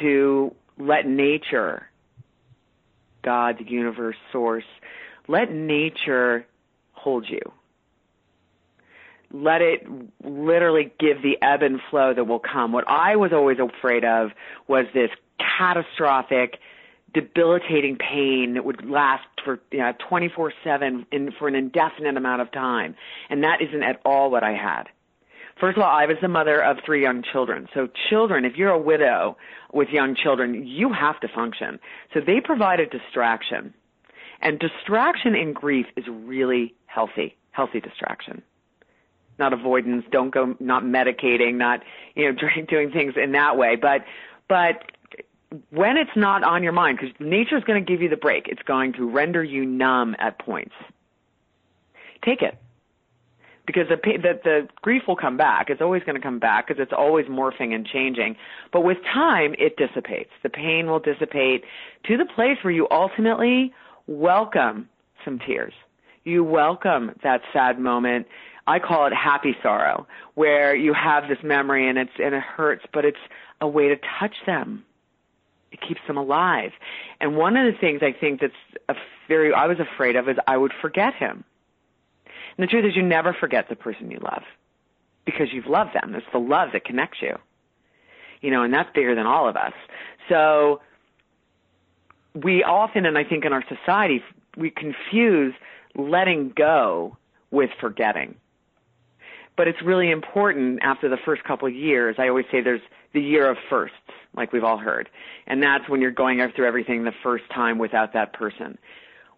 [0.00, 1.86] To let nature,
[3.24, 4.64] God, the universe, source,
[5.28, 6.46] let nature
[6.92, 7.40] hold you
[9.32, 9.86] let it
[10.24, 12.72] literally give the ebb and flow that will come.
[12.72, 14.30] What I was always afraid of
[14.66, 16.58] was this catastrophic,
[17.14, 22.50] debilitating pain that would last for you know, 24/7 in, for an indefinite amount of
[22.52, 22.94] time,
[23.28, 24.88] and that isn't at all what I had.
[25.58, 27.68] First of all, I was the mother of three young children.
[27.74, 29.36] So children, if you're a widow
[29.72, 31.78] with young children, you have to function.
[32.14, 33.74] So they provide a distraction.
[34.40, 38.42] And distraction in grief is really healthy, healthy distraction
[39.40, 40.04] not avoidance.
[40.12, 41.82] Don't go not medicating, not
[42.14, 43.74] you know doing things in that way.
[43.74, 44.04] But
[44.48, 44.84] but
[45.70, 48.46] when it's not on your mind, because nature is going to give you the break,
[48.46, 50.74] it's going to render you numb at points.
[52.24, 52.56] Take it.
[53.66, 55.70] Because the, the, the grief will come back.
[55.70, 58.36] It's always going to come back because it's always morphing and changing.
[58.72, 60.30] But with time, it dissipates.
[60.42, 61.64] The pain will dissipate
[62.06, 63.72] to the place where you ultimately
[64.06, 64.88] welcome
[65.24, 65.72] some tears.
[66.24, 68.26] You welcome that sad moment
[68.66, 72.84] I call it happy sorrow, where you have this memory and it's and it hurts,
[72.92, 73.18] but it's
[73.60, 74.84] a way to touch them.
[75.72, 76.72] It keeps them alive.
[77.20, 78.52] And one of the things I think that's
[78.88, 78.94] a
[79.28, 81.44] very I was afraid of is I would forget him.
[82.56, 84.42] And the truth is you never forget the person you love
[85.24, 86.14] because you've loved them.
[86.14, 87.38] It's the love that connects you.
[88.40, 89.72] You know, and that's bigger than all of us.
[90.28, 90.80] So
[92.34, 94.22] we often, and I think in our society,
[94.56, 95.54] we confuse
[95.94, 97.16] letting go
[97.50, 98.36] with forgetting.
[99.60, 102.16] But it's really important after the first couple of years.
[102.18, 102.80] I always say there's
[103.12, 103.94] the year of firsts,
[104.34, 105.10] like we've all heard.
[105.46, 108.78] And that's when you're going through everything the first time without that person.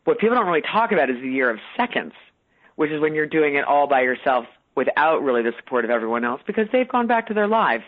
[0.04, 2.12] What people don't really talk about is the year of seconds,
[2.76, 6.24] which is when you're doing it all by yourself without really the support of everyone
[6.24, 7.82] else because they've gone back to their lives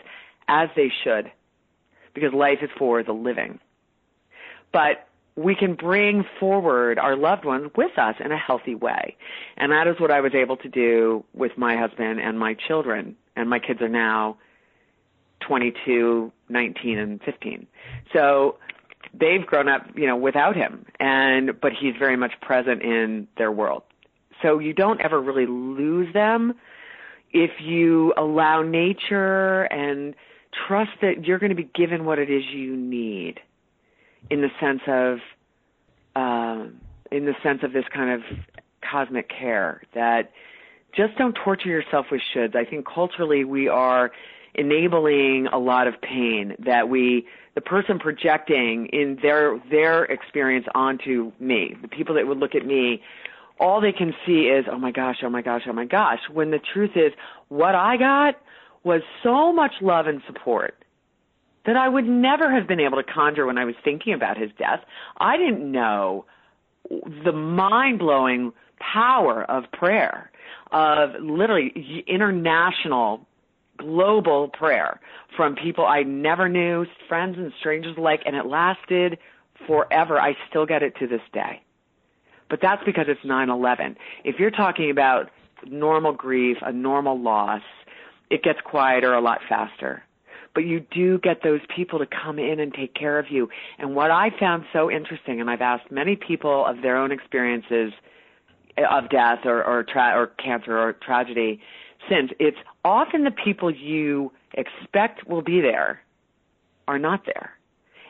[0.49, 1.31] as they should
[2.13, 3.61] because life is for the living.
[4.73, 9.17] But we can bring forward our loved ones with us in a healthy way.
[9.57, 13.15] And that is what I was able to do with my husband and my children.
[13.35, 14.37] And my kids are now
[15.41, 17.67] 22, 19, and 15.
[18.13, 18.57] So
[19.13, 20.85] they've grown up, you know, without him.
[21.01, 23.83] And, but he's very much present in their world.
[24.41, 26.53] So you don't ever really lose them
[27.31, 30.15] if you allow nature and
[30.67, 33.41] trust that you're going to be given what it is you need
[34.29, 35.19] in the sense of
[36.15, 36.79] um,
[37.11, 38.21] in the sense of this kind of
[38.89, 40.31] cosmic care that
[40.95, 42.55] just don't torture yourself with shoulds.
[42.55, 44.11] I think culturally we are
[44.53, 51.31] enabling a lot of pain that we the person projecting in their their experience onto
[51.39, 53.01] me, the people that would look at me
[53.59, 56.19] all they can see is, oh my gosh, oh my gosh, oh my gosh.
[56.31, 57.13] When the truth is,
[57.49, 58.35] what I got
[58.83, 60.75] was so much love and support
[61.65, 64.51] that I would never have been able to conjure when I was thinking about his
[64.57, 64.81] death.
[65.17, 66.25] I didn't know
[66.89, 70.31] the mind blowing power of prayer,
[70.71, 73.25] of literally international,
[73.77, 74.99] global prayer
[75.35, 79.17] from people I never knew, friends and strangers alike, and it lasted
[79.65, 80.19] forever.
[80.19, 81.61] I still get it to this day.
[82.49, 83.97] But that's because it's 9/11.
[84.23, 85.31] If you're talking about
[85.65, 87.63] normal grief, a normal loss,
[88.29, 90.03] it gets quieter a lot faster.
[90.55, 93.49] But you do get those people to come in and take care of you.
[93.77, 97.93] And what I found so interesting, and I've asked many people of their own experiences
[98.77, 101.61] of death or or, tra- or cancer or tragedy
[102.09, 106.01] since, it's often the people you expect will be there
[106.87, 107.51] are not there.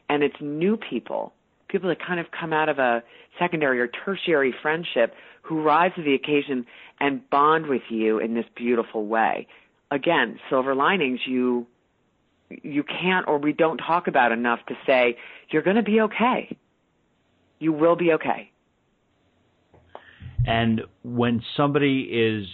[0.08, 1.34] And it's new people
[1.67, 3.03] people that kind of come out of a
[3.39, 6.65] secondary or tertiary friendship who rise to the occasion
[6.99, 9.47] and bond with you in this beautiful way.
[9.91, 11.67] Again, silver linings you
[12.49, 15.17] you can't or we don't talk about enough to say
[15.49, 16.55] you're going to be okay.
[17.60, 18.51] You will be okay.
[20.45, 22.45] And when somebody is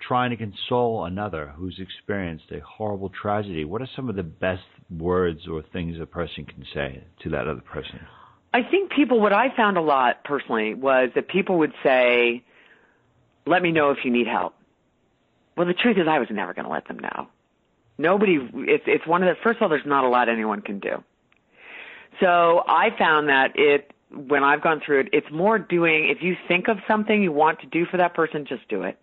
[0.00, 4.62] trying to console another who's experienced a horrible tragedy, what are some of the best
[4.90, 8.00] words or things a person can say to that other person?
[8.52, 12.42] I think people, what I found a lot personally was that people would say,
[13.46, 14.54] let me know if you need help.
[15.56, 17.28] Well, the truth is I was never going to let them know.
[18.00, 20.78] Nobody, it's, it's one of the, first of all, there's not a lot anyone can
[20.78, 21.02] do.
[22.20, 26.36] So I found that it, when I've gone through it, it's more doing, if you
[26.48, 28.98] think of something you want to do for that person, just do it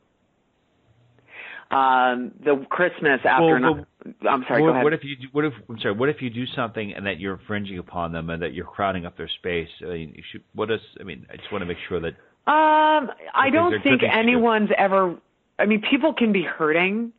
[1.72, 3.60] um, the Christmas after.
[3.60, 3.86] Well,
[4.22, 4.62] well, I'm sorry.
[4.62, 4.84] What, go ahead.
[4.84, 5.16] What if you?
[5.32, 5.54] What if?
[5.70, 5.96] I'm sorry.
[5.96, 9.06] What if you do something and that you're infringing upon them and that you're crowding
[9.06, 9.68] up their space?
[9.82, 10.80] I mean, you should, what is?
[11.00, 12.16] I mean, I just want to make sure that.
[12.48, 15.18] Um, I don't think anyone's ever.
[15.60, 17.12] I mean, people can be hurting,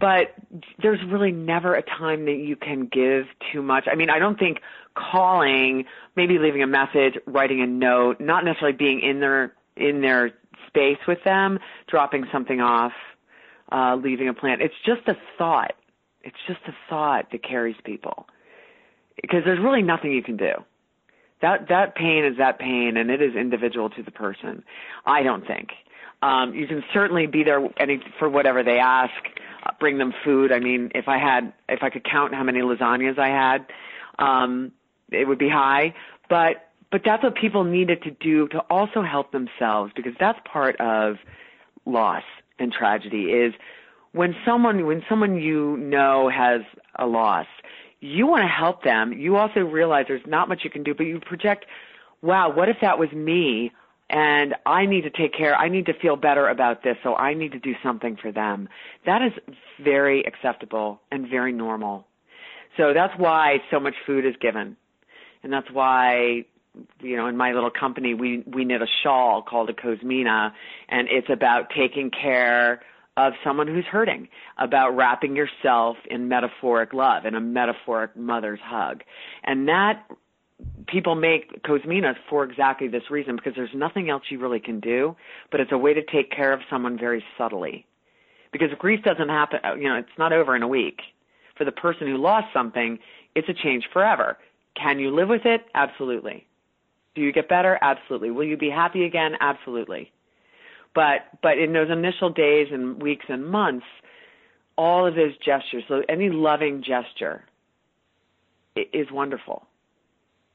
[0.00, 0.34] but
[0.82, 3.86] there's really never a time that you can give too much.
[3.90, 4.60] I mean, I don't think
[4.94, 5.84] calling,
[6.16, 10.32] maybe leaving a message, writing a note, not necessarily being in their in their
[10.66, 12.92] space with them, dropping something off
[13.70, 14.62] uh, leaving a plant.
[14.62, 15.74] It's just a thought.
[16.22, 18.26] It's just a thought that carries people.
[19.20, 20.52] Because there's really nothing you can do.
[21.40, 24.64] That that pain is that pain, and it is individual to the person.
[25.06, 25.68] I don't think.
[26.20, 29.12] Um, you can certainly be there any for whatever they ask.
[29.64, 30.52] Uh, bring them food.
[30.52, 33.66] I mean, if I had, if I could count how many lasagnas I had,
[34.18, 34.72] um,
[35.10, 35.94] it would be high.
[36.28, 40.76] But but that's what people needed to do to also help themselves because that's part
[40.80, 41.16] of
[41.84, 42.22] loss
[42.58, 43.54] and tragedy is
[44.12, 46.62] when someone when someone you know has
[46.96, 47.46] a loss,
[48.00, 49.12] you want to help them.
[49.12, 51.66] You also realize there's not much you can do, but you project,
[52.22, 53.72] wow, what if that was me?
[54.10, 55.54] And I need to take care.
[55.54, 58.68] I need to feel better about this, so I need to do something for them.
[59.04, 59.32] That is
[59.82, 62.06] very acceptable and very normal.
[62.76, 64.76] So that's why so much food is given.
[65.42, 66.44] And that's why
[67.00, 70.52] you know, in my little company, we we knit a shawl called a Cozmenna,
[70.88, 72.82] and it's about taking care
[73.16, 74.28] of someone who's hurting,
[74.58, 79.02] about wrapping yourself in metaphoric love, in a metaphoric mother's hug,
[79.44, 80.04] and that
[80.86, 85.16] people make Cozmennas for exactly this reason because there's nothing else you really can do,
[85.50, 87.86] but it's a way to take care of someone very subtly.
[88.52, 91.00] Because grief doesn't happen, uh, you know, it's not over in a week.
[91.56, 92.98] For the person who lost something,
[93.34, 94.38] it's a change forever.
[94.74, 95.66] Can you live with it?
[95.74, 96.46] Absolutely.
[97.14, 97.78] Do you get better?
[97.82, 98.30] Absolutely.
[98.30, 99.32] Will you be happy again?
[99.40, 100.12] Absolutely.
[100.94, 103.86] But but in those initial days and weeks and months,
[104.76, 107.44] all of those gestures, so any loving gesture
[108.76, 109.66] is wonderful.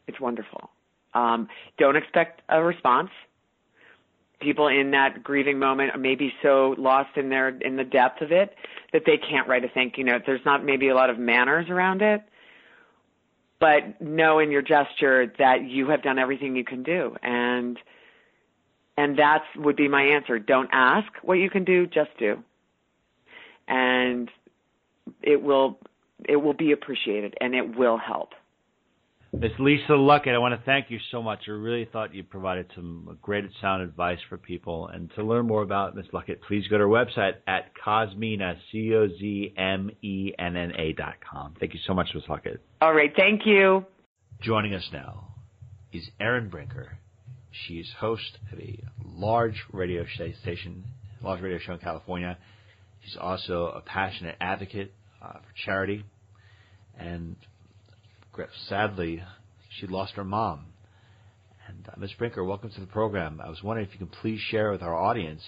[0.08, 0.70] It's wonderful.
[1.14, 1.48] Um,
[1.78, 3.10] don't expect a response.
[4.40, 8.32] People in that grieving moment may be so lost in their in the depth of
[8.32, 8.56] it
[8.92, 10.24] that they can't write a thank you note.
[10.26, 12.22] There's not maybe a lot of manners around it,
[13.60, 17.80] but know in your gesture that you have done everything you can do, and
[18.98, 20.40] and that would be my answer.
[20.40, 22.44] Don't ask what you can do, just do,
[23.68, 24.30] and
[25.22, 25.78] it will
[26.26, 28.34] it will be appreciated and it will help.
[29.36, 31.40] Miss Lisa Luckett, I want to thank you so much.
[31.48, 34.88] I really thought you provided some great sound advice for people.
[34.88, 39.54] And to learn more about Miss Luckett, please go to her website at Cozmenna, C-O-Z-M-E-N-N-A
[40.94, 41.56] dot com.
[41.60, 42.60] Thank you so much, Miss Luckett.
[42.80, 43.86] All right, thank you.
[44.42, 45.34] Joining us now
[45.92, 47.00] is Erin Brinker.
[47.52, 50.06] She is host of a large radio
[50.44, 50.84] station,
[51.24, 52.38] large radio show in California.
[53.04, 56.06] She's also a passionate advocate uh, for charity
[56.98, 57.36] and
[58.68, 59.24] sadly,
[59.80, 60.66] she lost her mom.
[61.68, 62.12] And uh, Ms.
[62.18, 63.42] Brinker, welcome to the program.
[63.44, 65.42] I was wondering if you can please share with our audience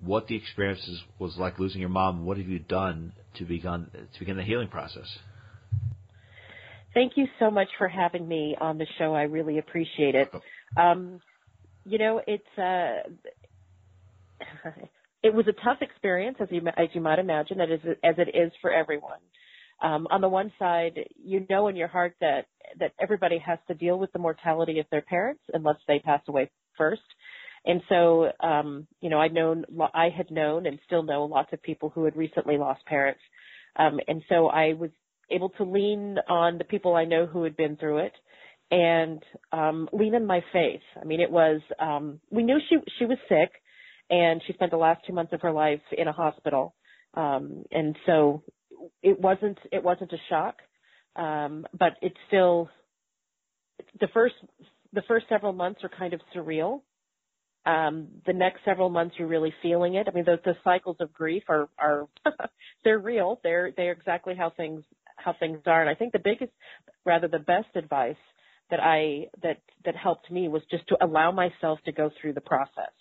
[0.00, 2.26] what the experience was like losing your mom.
[2.26, 5.06] What have you done to begin to begin the healing process?
[6.92, 9.14] Thank you so much for having me on the show.
[9.14, 10.30] I really appreciate it.
[10.76, 11.20] Um,
[11.84, 13.08] you know, it's uh,
[15.22, 18.70] it was a tough experience, as you as you might imagine, as it is for
[18.72, 19.18] everyone
[19.82, 22.46] um, on the one side, you know in your heart that
[22.80, 26.50] that everybody has to deal with the mortality of their parents unless they pass away
[26.76, 27.02] first.
[27.64, 31.62] And so, um, you know, I known, I had known and still know lots of
[31.62, 33.20] people who had recently lost parents.
[33.76, 34.90] Um, and so I was
[35.30, 38.12] able to lean on the people I know who had been through it
[38.70, 39.20] and,
[39.52, 40.80] um, lean on my faith.
[41.00, 43.50] I mean, it was, um, we knew she, she was sick
[44.10, 46.74] and she spent the last two months of her life in a hospital.
[47.14, 48.44] Um, and so
[49.02, 50.56] it wasn't it wasn't a shock,
[51.16, 52.68] um, but it's still
[54.00, 54.34] the first
[54.92, 56.82] the first several months are kind of surreal.
[57.64, 60.06] Um, the next several months you're really feeling it.
[60.08, 62.06] I mean, the, the cycles of grief are are
[62.84, 63.40] they're real.
[63.42, 64.84] They're they're exactly how things
[65.16, 65.80] how things are.
[65.80, 66.52] And I think the biggest,
[67.04, 68.16] rather the best advice
[68.70, 72.40] that I that that helped me was just to allow myself to go through the
[72.40, 72.92] process.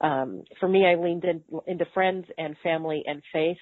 [0.00, 3.56] Um, for me, I leaned in, into friends and family and faith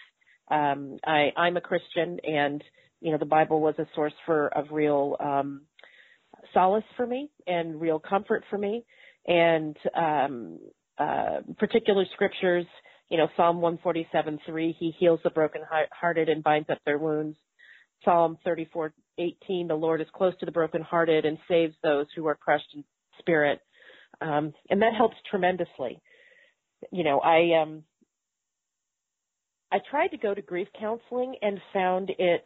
[0.53, 2.63] um, I, I'm a Christian, and
[3.01, 5.63] you know the Bible was a source for of real um,
[6.53, 8.85] solace for me and real comfort for me,
[9.27, 10.59] and um,
[10.99, 12.67] uh, particular scriptures.
[13.09, 17.37] You know, Psalm 147:3, He heals the brokenhearted and binds up their wounds.
[18.05, 22.75] Psalm 34:18, the Lord is close to the brokenhearted and saves those who are crushed
[22.75, 22.85] in
[23.19, 23.61] spirit,
[24.21, 26.01] um, and that helps tremendously.
[26.91, 27.85] You know, I um,
[29.73, 32.45] I tried to go to grief counseling and found it.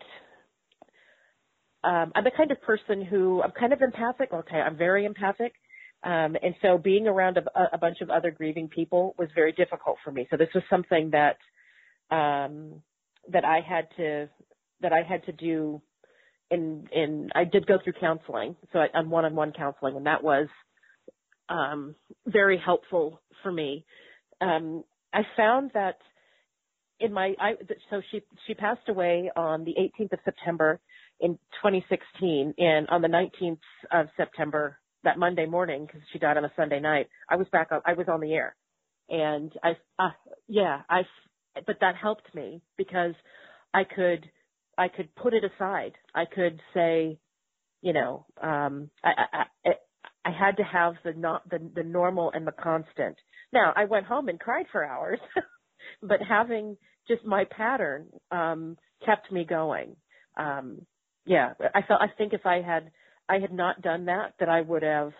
[1.82, 4.32] Um, I'm the kind of person who I'm kind of empathic.
[4.32, 5.52] Okay, I'm very empathic.
[6.04, 9.96] Um, and so being around a, a, bunch of other grieving people was very difficult
[10.04, 10.28] for me.
[10.30, 11.38] So this was something that
[12.14, 12.82] um,
[13.32, 14.28] that I had to
[14.80, 15.82] that I had to do.
[16.48, 20.46] In in I did go through counseling, so I, on one-on-one counseling, and that was
[21.48, 23.84] um, very helpful for me.
[24.40, 25.98] Um, I found that
[27.00, 27.52] in my I
[27.90, 30.80] so she she passed away on the 18th of September
[31.20, 33.58] in 2016 and on the 19th
[33.92, 37.72] of September that Monday morning because she died on a Sunday night I was back
[37.72, 38.56] up I was on the air.
[39.08, 40.10] And I uh,
[40.48, 41.02] yeah I
[41.66, 43.14] but that helped me because
[43.74, 44.30] I could
[44.78, 45.92] I could put it aside.
[46.14, 47.18] I could say
[47.82, 49.72] you know um I I, I
[50.24, 53.16] I had to have the not the the normal and the constant.
[53.52, 55.20] Now I went home and cried for hours
[56.06, 56.76] but having
[57.08, 59.96] just my pattern um kept me going
[60.36, 60.80] um
[61.24, 62.90] yeah i felt i think if i had
[63.28, 65.12] i had not done that that i would have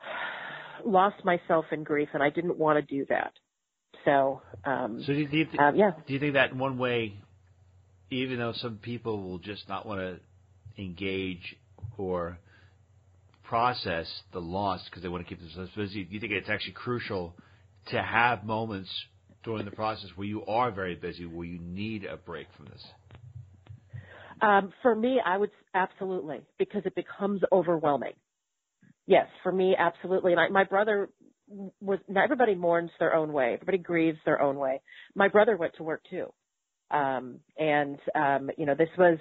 [0.84, 3.32] lost myself in grief and i didn't want to do that
[4.04, 6.58] so um so do you, do you th- um, yeah do you think that in
[6.58, 7.14] one way
[8.10, 10.18] even though some people will just not want to
[10.82, 11.56] engage
[11.96, 12.38] or
[13.50, 16.04] process the loss because they want to keep themselves busy.
[16.04, 17.34] Do you think it's actually crucial
[17.88, 18.88] to have moments
[19.44, 22.84] during the process where you are very busy, where you need a break from this?
[24.42, 28.14] Um, for me, I would absolutely because it becomes overwhelming.
[29.06, 30.32] Yes, for me, absolutely.
[30.32, 31.10] And I, my brother
[31.80, 31.98] was.
[32.14, 33.54] Everybody mourns their own way.
[33.54, 34.80] Everybody grieves their own way.
[35.14, 36.26] My brother went to work too,
[36.90, 39.18] um, and um, you know, this was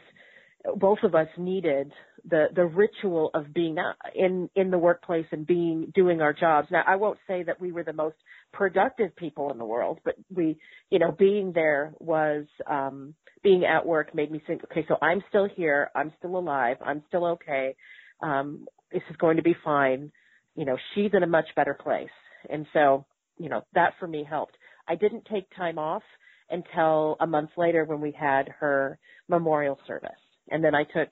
[0.76, 1.92] both of us needed
[2.30, 3.78] the the ritual of being
[4.14, 6.68] in in the workplace and being doing our jobs.
[6.70, 8.18] Now, I won't say that we were the most
[8.52, 10.58] productive people in the world, but we,
[10.90, 15.24] you know, being there was um being at work made me think, okay, so I'm
[15.30, 17.76] still here, I'm still alive, I'm still okay.
[18.22, 20.12] Um this is going to be fine.
[20.56, 22.10] You know, she's in a much better place.
[22.50, 23.06] And so,
[23.38, 24.58] you know, that for me helped.
[24.88, 26.04] I didn't take time off
[26.50, 28.98] until a month later when we had her
[29.30, 30.10] memorial service.
[30.52, 31.10] And then I took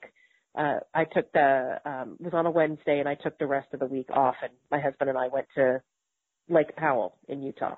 [0.58, 3.80] uh, I took the um, was on a Wednesday and I took the rest of
[3.80, 5.80] the week off and my husband and I went to
[6.48, 7.76] Lake Powell in Utah.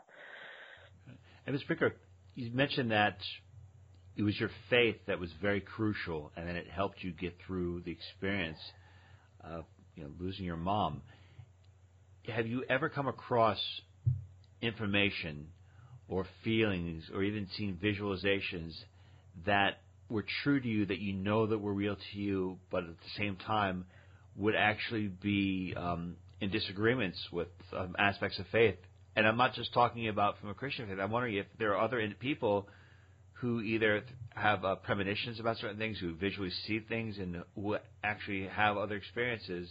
[1.47, 1.63] And Ms.
[1.65, 1.95] Brinker,
[2.35, 3.19] you mentioned that
[4.17, 7.81] it was your faith that was very crucial, and then it helped you get through
[7.85, 8.59] the experience
[9.43, 9.65] of
[9.97, 11.03] you know losing your mom.
[12.27, 13.59] Have you ever come across
[14.61, 15.49] information
[16.09, 18.75] or feelings or even seen visualizations
[19.47, 19.81] that
[20.11, 23.11] were true to you that you know that were real to you, but at the
[23.19, 23.87] same time
[24.37, 28.77] would actually be um, in disagreements with um, aspects of faith.
[29.17, 30.99] And I'm not just talking about from a Christian faith.
[31.01, 32.69] I'm wondering if there are other people
[33.35, 34.03] who either
[34.35, 38.97] have uh, premonitions about certain things, who visually see things, and who actually have other
[38.97, 39.69] experiences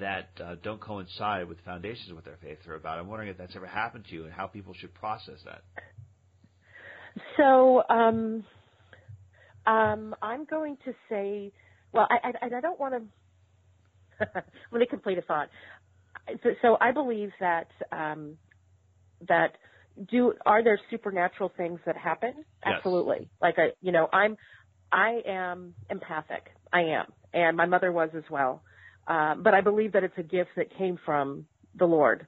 [0.00, 2.98] that uh, don't coincide with foundations of what their faith are about.
[2.98, 5.62] I'm wondering if that's ever happened to you and how people should process that.
[7.36, 8.44] So, um,
[9.68, 11.52] um, I'm going to say,
[11.92, 13.02] well, I, I, I don't want to.
[14.72, 15.48] let me complete a thought.
[16.42, 18.38] So, so I believe that um,
[19.28, 19.52] that
[20.10, 22.34] do are there supernatural things that happen?
[22.66, 22.76] Yes.
[22.78, 23.28] Absolutely.
[23.42, 24.36] Like I, you know, I'm
[24.92, 26.48] I am empathic.
[26.72, 28.62] I am, and my mother was as well.
[29.06, 31.46] Um, but I believe that it's a gift that came from
[31.78, 32.26] the Lord.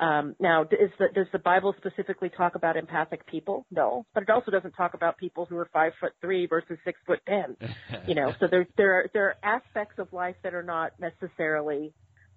[0.00, 0.76] Um, now, the,
[1.14, 3.66] does the Bible specifically talk about empathic people?
[3.70, 6.98] No, but it also doesn't talk about people who are five foot three versus six
[7.06, 7.56] foot ten.
[8.08, 11.92] you know, so there there are there are aspects of life that are not necessarily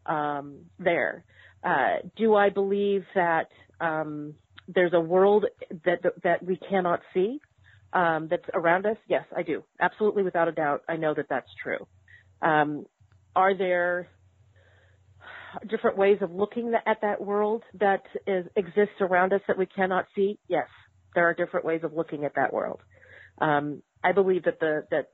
[0.06, 1.24] um, there.
[1.64, 3.47] Uh, do I believe that
[3.80, 4.36] um,
[4.68, 5.45] there's a world
[5.86, 7.39] that that we cannot see
[7.93, 8.97] um, that's around us?
[9.08, 9.64] Yes, I do.
[9.80, 11.88] Absolutely, without a doubt, I know that that's true.
[12.41, 12.86] Um,
[13.36, 14.10] are there
[15.70, 20.06] different ways of looking at that world that is, exists around us that we cannot
[20.16, 20.39] see?
[20.47, 20.68] Yes,
[21.14, 22.82] there are different ways of looking at that world.
[23.39, 25.08] Um, I believe that the that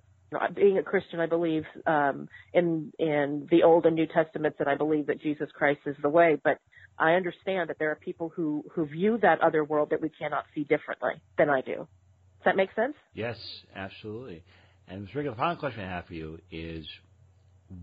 [0.56, 4.76] being a Christian, I believe um, in in the Old and New Testaments, and I
[4.76, 6.38] believe that Jesus Christ is the way.
[6.42, 6.58] But
[6.98, 10.46] I understand that there are people who who view that other world that we cannot
[10.56, 11.76] see differently than I do.
[11.76, 12.96] Does that make sense?
[13.14, 13.38] Yes,
[13.76, 14.44] absolutely.
[14.88, 15.10] And Ms.
[15.14, 16.86] The final question I have for you is,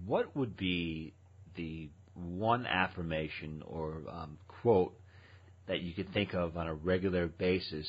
[0.04, 1.14] what would be
[1.56, 4.94] the one affirmation or um, quote
[5.66, 7.86] that you could think of on a regular basis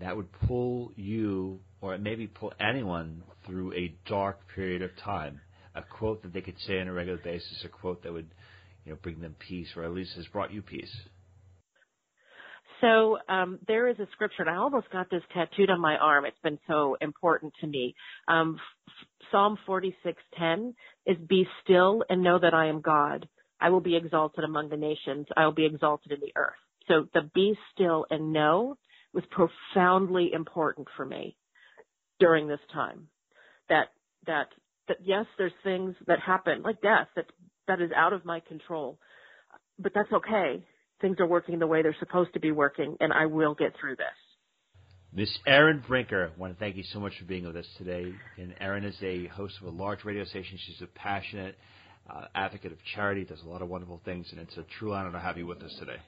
[0.00, 5.40] that would pull you or maybe pull anyone through a dark period of time?
[5.74, 8.28] A quote that they could say on a regular basis, a quote that would,
[8.84, 10.90] you know, bring them peace, or at least has brought you peace.
[12.80, 16.24] So um, there is a scripture, and I almost got this tattooed on my arm.
[16.24, 17.94] It's been so important to me.
[18.26, 18.58] Um,
[19.30, 20.74] Psalm 46:10
[21.06, 23.28] is "Be still and know that I am God.
[23.60, 25.26] I will be exalted among the nations.
[25.36, 26.58] I will be exalted in the earth."
[26.88, 28.76] So the "Be still and know"
[29.12, 31.36] was profoundly important for me
[32.18, 33.08] during this time.
[33.68, 33.88] That
[34.26, 34.48] that
[34.88, 37.26] that yes, there's things that happen like death that
[37.66, 38.98] that is out of my control,
[39.78, 40.64] but that's okay.
[41.00, 43.96] Things are working the way they're supposed to be working, and I will get through
[43.96, 44.06] this.
[45.12, 48.12] Miss Erin Brinker, I want to thank you so much for being with us today.
[48.38, 50.56] And Erin is a host of a large radio station.
[50.64, 51.56] She's a passionate
[52.08, 55.12] uh, advocate of charity, does a lot of wonderful things, and it's a true honor
[55.12, 55.98] to have you with us today.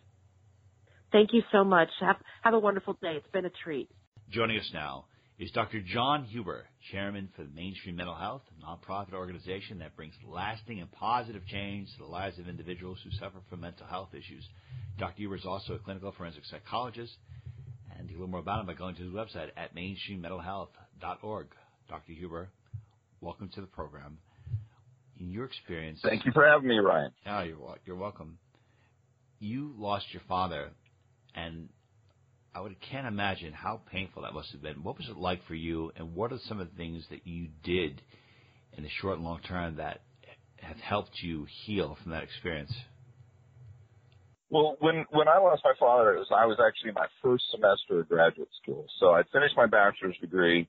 [1.13, 1.89] Thank you so much.
[2.01, 3.15] Have, have a wonderful day.
[3.17, 3.91] It's been a treat.
[4.31, 5.05] Joining us now
[5.39, 5.81] is Dr.
[5.81, 10.91] John Huber, Chairman for the Mainstream Mental Health, a nonprofit organization that brings lasting and
[10.93, 14.49] positive change to the lives of individuals who suffer from mental health issues.
[14.99, 15.17] Dr.
[15.17, 17.13] Huber is also a clinical forensic psychologist,
[17.99, 21.47] and you can learn more about him by going to his website at mainstreammentalhealth.org.
[21.89, 22.13] Dr.
[22.13, 22.49] Huber,
[23.21, 24.19] welcome to the program.
[25.23, 27.13] In your experience, thank you for having me, Ryan.
[27.29, 28.39] Oh, you're you're welcome.
[29.39, 30.71] You lost your father,
[31.37, 31.69] and
[32.53, 34.83] I would, can't imagine how painful that must have been.
[34.83, 37.47] What was it like for you, and what are some of the things that you
[37.63, 38.03] did
[38.77, 40.01] in the short and long term that
[40.57, 42.75] have helped you heal from that experience?
[44.51, 47.45] Well, when when I lost my father, it was, I was actually in my first
[47.53, 48.87] semester of graduate school.
[48.99, 50.69] So I finished my bachelor's degree,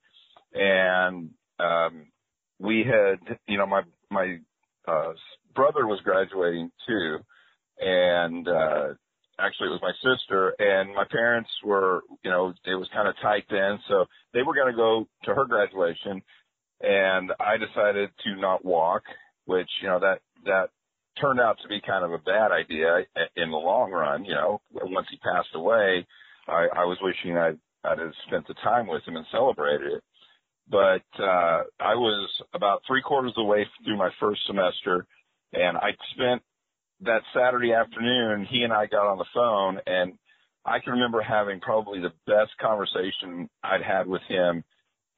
[0.54, 2.06] and um,
[2.60, 3.82] we had, you know, my
[4.14, 4.38] my
[4.88, 5.14] uh,
[5.55, 7.18] brother was graduating too,
[7.80, 8.93] and uh,
[9.39, 13.16] actually it was my sister, and my parents were, you know, it was kind of
[13.22, 16.22] tight then, so they were going to go to her graduation,
[16.82, 19.03] and I decided to not walk,
[19.45, 20.70] which you know that that
[21.20, 23.05] turned out to be kind of a bad idea
[23.36, 24.26] in the long run.
[24.26, 26.05] You know, once he passed away,
[26.47, 30.03] I, I was wishing I'd, I'd have spent the time with him and celebrated it.
[30.70, 35.05] But uh, I was about three quarters of the way through my first semester,
[35.51, 36.41] and I spent
[37.01, 38.47] that Saturday afternoon.
[38.49, 40.14] He and I got on the phone, and
[40.66, 44.64] I can remember having probably the best conversation I'd had with him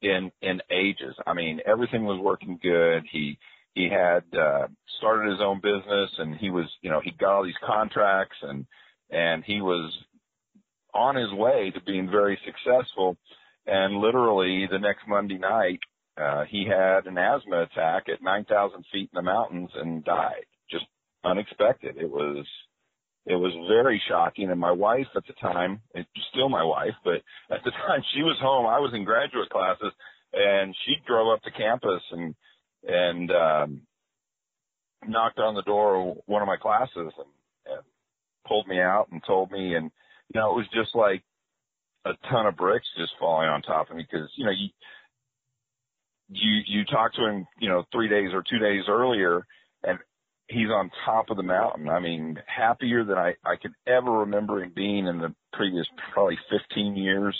[0.02, 1.14] in in ages.
[1.26, 3.04] I mean, everything was working good.
[3.10, 3.38] He
[3.74, 4.68] he had uh,
[4.98, 8.66] started his own business and he was, you know, he got all these contracts and
[9.10, 9.92] and he was
[10.94, 13.16] on his way to being very successful.
[13.66, 15.80] And literally the next Monday night,
[16.16, 20.46] uh, he had an asthma attack at 9,000 feet in the mountains and died.
[20.70, 20.86] Just
[21.24, 21.96] unexpected.
[21.98, 22.46] It was,
[23.26, 24.50] it was very shocking.
[24.50, 28.22] And my wife at the time, it's still my wife, but at the time she
[28.22, 28.66] was home.
[28.66, 29.92] I was in graduate classes
[30.32, 32.34] and she drove up to campus and
[32.88, 33.80] and um,
[35.08, 37.32] knocked on the door of one of my classes and,
[37.66, 37.82] and
[38.46, 39.90] pulled me out and told me, and
[40.32, 41.22] you know, it was just like
[42.06, 44.68] a ton of bricks just falling on top of me because you know you
[46.28, 49.46] you you talk to him, you know, three days or two days earlier,
[49.82, 49.98] and
[50.48, 51.88] he's on top of the mountain.
[51.88, 56.38] I mean, happier than I I could ever remember him being in the previous probably
[56.50, 57.36] 15 years.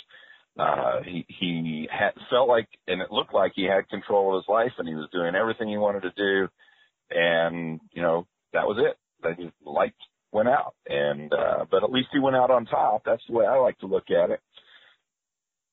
[0.57, 4.49] Uh, he he had felt like, and it looked like he had control of his
[4.49, 6.47] life, and he was doing everything he wanted to do,
[7.11, 8.97] and you know that was it.
[9.21, 9.93] That his light
[10.31, 13.03] went out, and uh, but at least he went out on top.
[13.05, 14.39] That's the way I like to look at it.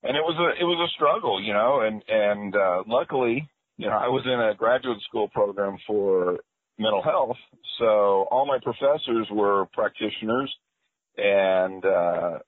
[0.07, 3.49] And it was a it was a struggle, you know, and and uh, luckily,
[3.79, 6.39] you know, I was in a graduate school program for
[6.79, 7.39] mental health,
[7.79, 10.55] so all my professors were practitioners,
[11.17, 12.39] and uh,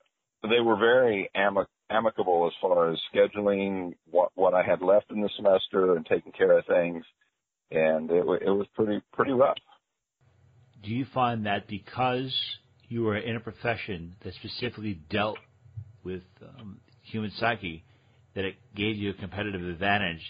[0.42, 5.22] they were very amic- amicable as far as scheduling what what I had left in
[5.22, 7.06] the semester and taking care of things,
[7.70, 9.56] and it it was pretty pretty rough.
[10.84, 12.36] Do you find that because
[12.88, 15.38] you were in a profession that specifically dealt
[16.04, 16.80] with um,
[17.10, 17.84] human psyche,
[18.34, 20.22] that it gave you a competitive advantage?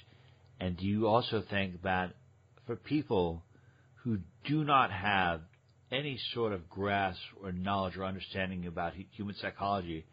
[0.61, 2.15] And do you also think that
[2.67, 3.43] for people
[4.03, 5.41] who do not have
[5.93, 10.05] any sort of grasp or knowledge or understanding about human psychology,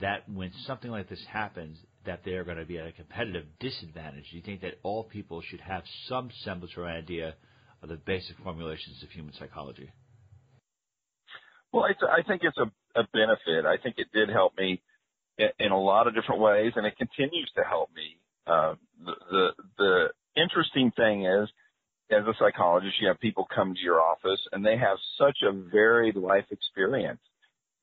[0.00, 4.24] that when something like this happens, that they're going to be at a competitive disadvantage?
[4.30, 7.34] Do you think that all people should have some semblance or idea
[7.82, 9.90] of the basic formulations of human psychology?
[11.72, 13.64] Well, I, think it's a, a benefit.
[13.64, 14.82] I think it did help me
[15.58, 18.16] in, a lot of different ways, and it continues to help me.
[18.46, 18.74] Uh,
[19.04, 20.08] the, the the
[20.40, 21.48] interesting thing is,
[22.10, 25.52] as a psychologist, you have people come to your office and they have such a
[25.52, 27.20] varied life experience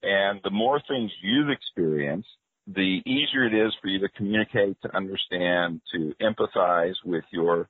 [0.03, 2.29] and the more things you've experienced,
[2.67, 7.69] the easier it is for you to communicate, to understand, to empathize with your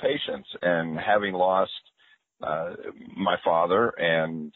[0.00, 0.48] patients.
[0.62, 1.72] And having lost
[2.42, 2.74] uh,
[3.16, 4.52] my father and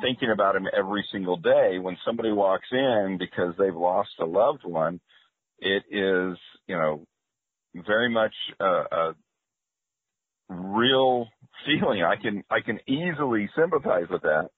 [0.00, 4.64] thinking about him every single day, when somebody walks in because they've lost a loved
[4.64, 5.00] one,
[5.58, 6.36] it is,
[6.66, 7.06] you know,
[7.74, 9.14] very much a, a
[10.48, 11.26] real
[11.66, 12.02] feeling.
[12.02, 14.48] I can I can easily sympathize with that.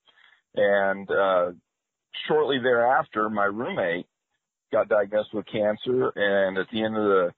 [0.55, 1.51] And uh,
[2.27, 4.07] shortly thereafter, my roommate
[4.71, 7.31] got diagnosed with cancer, and at the end of the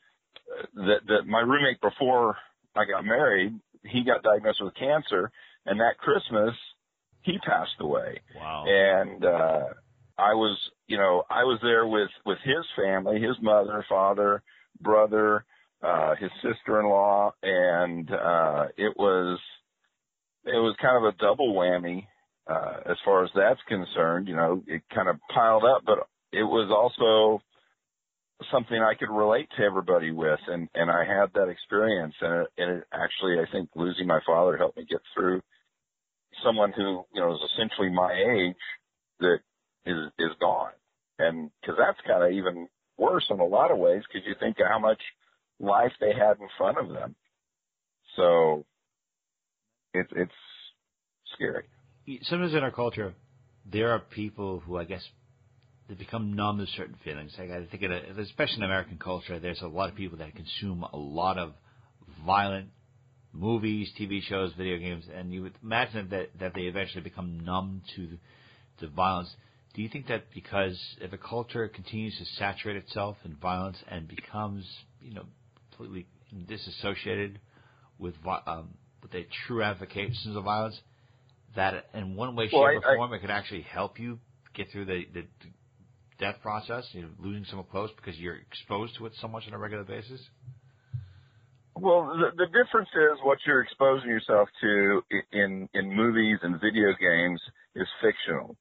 [0.75, 2.37] that that my roommate before
[2.75, 5.31] I got married, he got diagnosed with cancer,
[5.65, 6.55] and that Christmas
[7.27, 8.21] he passed away.
[8.35, 8.65] Wow.
[8.67, 9.65] And uh
[10.19, 10.57] I was,
[10.87, 14.41] you know, I was there with with his family, his mother, father,
[14.81, 15.45] brother,
[15.83, 19.39] uh his sister-in-law, and uh it was
[20.45, 22.07] it was kind of a double whammy
[22.49, 25.99] uh, as far as that's concerned, you know, it kind of piled up, but
[26.31, 27.41] it was also
[28.51, 32.47] something I could relate to everybody with, and and I had that experience, and it,
[32.57, 35.41] and it actually, I think, losing my father helped me get through
[36.43, 38.55] someone who you know is essentially my age
[39.19, 39.39] that
[39.85, 40.71] is is gone,
[41.19, 42.67] and because that's kind of even
[42.97, 45.01] worse in a lot of ways, because you think of how much
[45.59, 47.15] life they had in front of them.
[48.15, 48.65] So
[49.93, 50.31] it's it's
[51.35, 51.65] scary
[52.23, 53.13] sometimes in our culture,
[53.65, 55.03] there are people who I guess
[55.87, 57.33] they become numb to certain feelings.
[57.37, 60.83] Like I think, a, especially in American culture, there's a lot of people that consume
[60.83, 61.53] a lot of
[62.25, 62.69] violent
[63.33, 67.81] movies, TV shows, video games, and you would imagine that that they eventually become numb
[67.95, 68.17] to
[68.79, 69.33] to violence.
[69.73, 74.07] Do you think that because if a culture continues to saturate itself in violence and
[74.07, 74.65] becomes,
[75.01, 75.25] you know,
[75.69, 76.07] completely
[76.47, 77.39] disassociated
[77.99, 78.15] with
[78.47, 78.69] um,
[79.01, 80.79] with the true avocations of violence,
[81.55, 84.19] that in one way, shape, well, or form, I, it could actually help you
[84.55, 85.25] get through the, the
[86.19, 89.53] death process, you know, losing someone close because you're exposed to it so much on
[89.53, 90.21] a regular basis?
[91.79, 95.01] Well, the, the difference is what you're exposing yourself to
[95.31, 97.41] in in movies and video games
[97.75, 98.55] is fictional.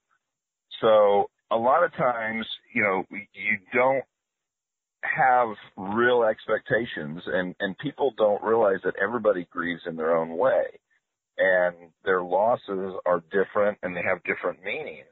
[0.80, 4.04] So a lot of times, you know, you don't
[5.02, 10.64] have real expectations and, and people don't realize that everybody grieves in their own way
[11.38, 15.06] and their losses are different and they have different meanings.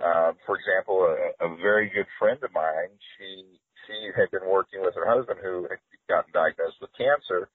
[0.00, 1.02] Uh, for example,
[1.40, 5.38] a, a very good friend of mine, she, she had been working with her husband
[5.42, 5.78] who had
[6.08, 7.48] gotten diagnosed with cancer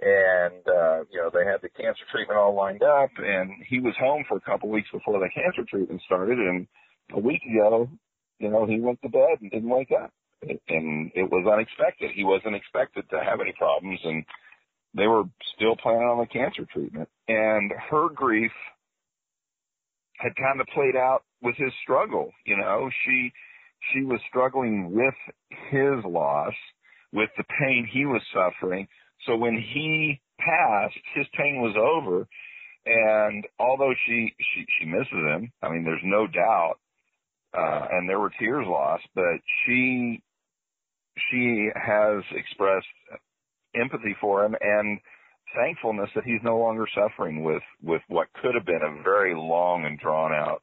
[0.00, 3.94] and, uh, you know, they had the cancer treatment all lined up and he was
[3.98, 6.66] home for a couple of weeks before the cancer treatment started and
[7.12, 7.88] a week ago,
[8.38, 10.12] you know, he went to bed and didn't wake up
[10.42, 12.10] and it was unexpected.
[12.14, 14.24] He wasn't expected to have any problems, and
[14.94, 15.24] they were
[15.54, 17.08] still planning on the cancer treatment.
[17.28, 18.52] And her grief
[20.18, 22.32] had kind of played out with his struggle.
[22.44, 23.32] You know, she
[23.92, 25.14] she was struggling with
[25.70, 26.54] his loss,
[27.12, 28.86] with the pain he was suffering.
[29.26, 32.26] So when he passed, his pain was over.
[32.86, 36.76] And although she she she misses him, I mean, there's no doubt
[37.56, 40.22] uh, and there were tears lost, but she
[41.30, 42.86] she has expressed
[43.74, 44.98] empathy for him and
[45.56, 49.84] thankfulness that he's no longer suffering with with what could have been a very long
[49.86, 50.62] and drawn out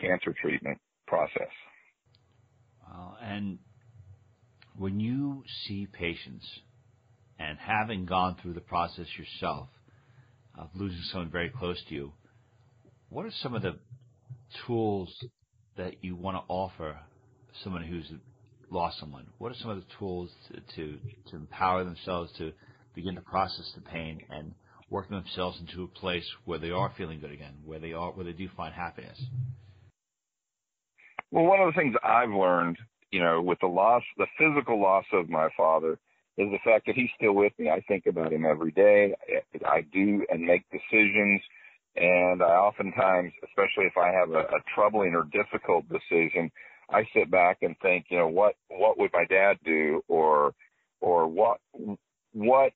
[0.00, 1.50] cancer treatment process.
[2.90, 3.58] Uh, and
[4.76, 6.46] when you see patients
[7.38, 9.68] and having gone through the process yourself
[10.56, 12.12] of losing someone very close to you,
[13.10, 13.76] what are some of the
[14.66, 15.12] tools
[15.76, 16.98] that you want to offer
[17.62, 18.10] someone who's
[18.70, 19.26] lost someone?
[19.38, 20.30] What are some of the tools
[20.76, 20.98] to,
[21.32, 22.52] empower themselves to
[22.94, 24.54] begin to process the pain and
[24.90, 28.24] work themselves into a place where they are feeling good again, where they are, where
[28.24, 29.20] they do find happiness?
[31.30, 32.78] Well, one of the things I've learned,
[33.10, 35.98] you know, with the loss, the physical loss of my father,
[36.38, 37.68] is the fact that he's still with me.
[37.68, 39.14] I think about him every day.
[39.66, 41.42] I do and make decisions.
[41.96, 46.50] And I oftentimes, especially if I have a, a troubling or difficult decision,
[46.90, 50.54] I sit back and think, you know, what what would my dad do, or
[51.00, 51.58] or what
[52.32, 52.72] what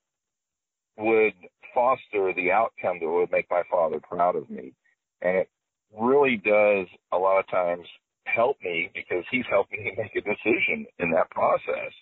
[0.99, 1.35] would
[1.73, 4.75] foster the outcome that would make my father proud of me,
[5.23, 5.49] and it
[5.97, 7.87] really does a lot of times
[8.25, 11.93] help me because he's helping me make a decision in that process.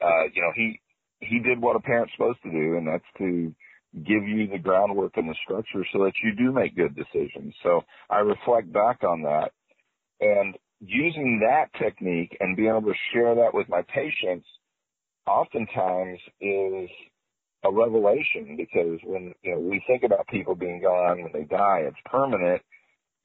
[0.00, 0.80] Uh, you know, he
[1.20, 3.54] he did what a parent's supposed to do, and that's to
[4.04, 7.54] give you the groundwork and the structure so that you do make good decisions.
[7.62, 9.52] So I reflect back on that,
[10.20, 14.46] and using that technique and being able to share that with my patients
[15.26, 16.90] oftentimes is
[17.64, 21.80] a revelation because when you know we think about people being gone when they die
[21.82, 22.62] it's permanent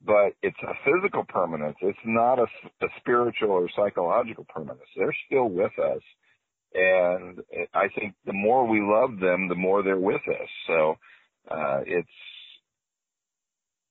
[0.06, 2.46] but it's a physical permanence it's not a,
[2.82, 6.02] a spiritual or psychological permanence they're still with us
[6.74, 7.40] and
[7.74, 10.96] i think the more we love them the more they're with us so
[11.50, 12.08] uh it's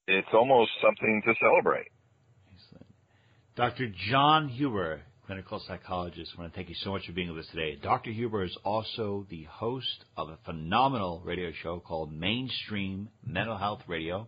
[0.06, 1.88] it's almost something to celebrate
[2.52, 2.86] Excellent.
[3.56, 3.92] Dr.
[4.10, 7.50] John Huber, clinical psychologist, I want to thank you so much for being with us
[7.52, 7.78] today.
[7.80, 8.10] Dr.
[8.10, 14.26] Huber is also the host of a phenomenal radio show called Mainstream Mental Health Radio.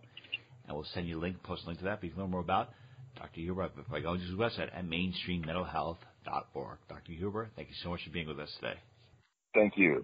[0.67, 2.31] And we'll send you a link, post a link to that, but you can learn
[2.31, 2.69] more about
[3.15, 3.41] Dr.
[3.41, 6.77] Huber by going to his website at mainstreammentalhealth.org.
[6.89, 7.11] Dr.
[7.11, 8.79] Huber, thank you so much for being with us today.
[9.53, 10.03] Thank you.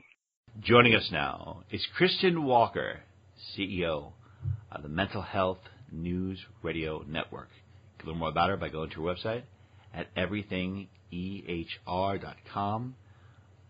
[0.61, 2.99] Joining us now is Kristin Walker,
[3.57, 4.11] CEO
[4.71, 5.59] of the Mental Health
[5.91, 9.41] News Radio Network You can learn more about her by going to her website
[9.93, 12.95] at everythingehr.com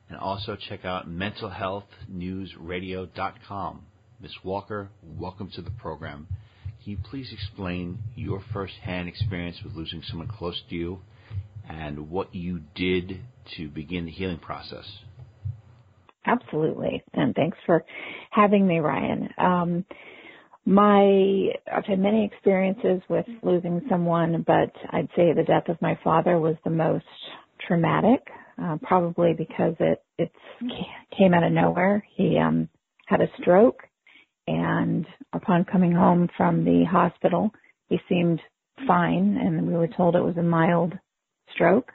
[0.10, 3.82] and also check out mentalhealthnewsradio.com.
[4.22, 4.32] Ms.
[4.44, 6.28] Walker, welcome to the program.
[6.84, 11.00] Can you please explain your firsthand experience with losing someone close to you
[11.70, 13.20] and what you did
[13.58, 14.86] to begin the healing process?
[16.26, 17.04] Absolutely.
[17.14, 17.84] And thanks for
[18.32, 19.30] having me, Ryan.
[19.38, 19.86] Um,
[20.66, 25.98] my I've had many experiences with losing someone, but I'd say the death of my
[26.04, 27.06] father was the most
[27.68, 28.22] traumatic,
[28.62, 30.32] uh, probably because it it
[31.18, 32.06] came out of nowhere.
[32.16, 32.70] He um,
[33.08, 33.84] had a stroke,
[34.50, 37.52] and upon coming home from the hospital,
[37.88, 38.42] he seemed
[38.88, 40.94] fine, and we were told it was a mild
[41.54, 41.92] stroke.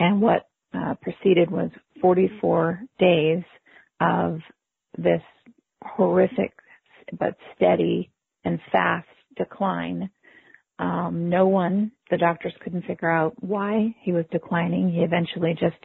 [0.00, 1.70] And what uh, preceded was
[2.00, 3.42] 44 days
[4.00, 4.38] of
[4.96, 5.20] this
[5.84, 6.54] horrific
[7.18, 8.10] but steady
[8.42, 10.08] and fast decline.
[10.78, 14.90] Um, no one, the doctors couldn't figure out why he was declining.
[14.90, 15.76] He eventually just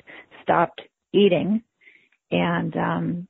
[0.42, 0.82] stopped
[1.14, 1.64] eating.
[2.32, 3.28] And um,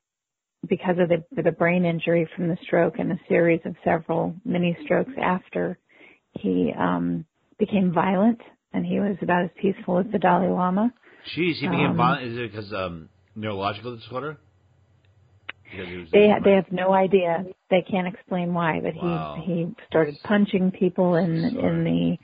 [0.70, 4.78] because of the the brain injury from the stroke and a series of several mini
[4.84, 5.78] strokes after,
[6.34, 7.26] he um,
[7.59, 8.39] became violent
[8.74, 10.93] and he was about as peaceful as the Dalai Lama.
[11.36, 12.32] Jeez, he became um, violent.
[12.32, 14.38] Is it because um, neurological disorder?
[16.11, 17.45] They they have no idea.
[17.70, 19.41] They can't explain why, but wow.
[19.45, 21.68] he he started punching people in Sorry.
[21.68, 22.18] in the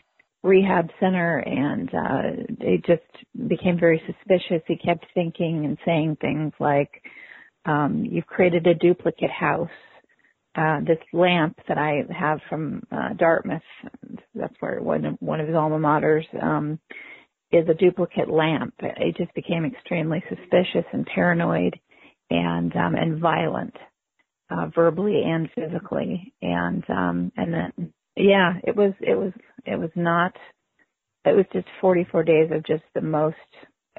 [0.47, 3.01] rehab center and uh it just
[3.47, 4.61] became very suspicious.
[4.67, 7.01] He kept thinking and saying things like
[7.65, 9.69] um you've created a duplicate house.
[10.55, 13.61] Uh this lamp that I have from uh Dartmouth,
[14.35, 16.79] that's where one of one of his alma maters um
[17.53, 18.75] is a duplicate lamp.
[18.81, 21.79] It just became extremely suspicious and paranoid
[22.31, 23.75] and um, and violent,
[24.51, 29.33] uh, verbally and physically, and um, and then yeah, it was it was
[29.65, 30.33] it was not.
[31.25, 33.35] It was just 44 days of just the most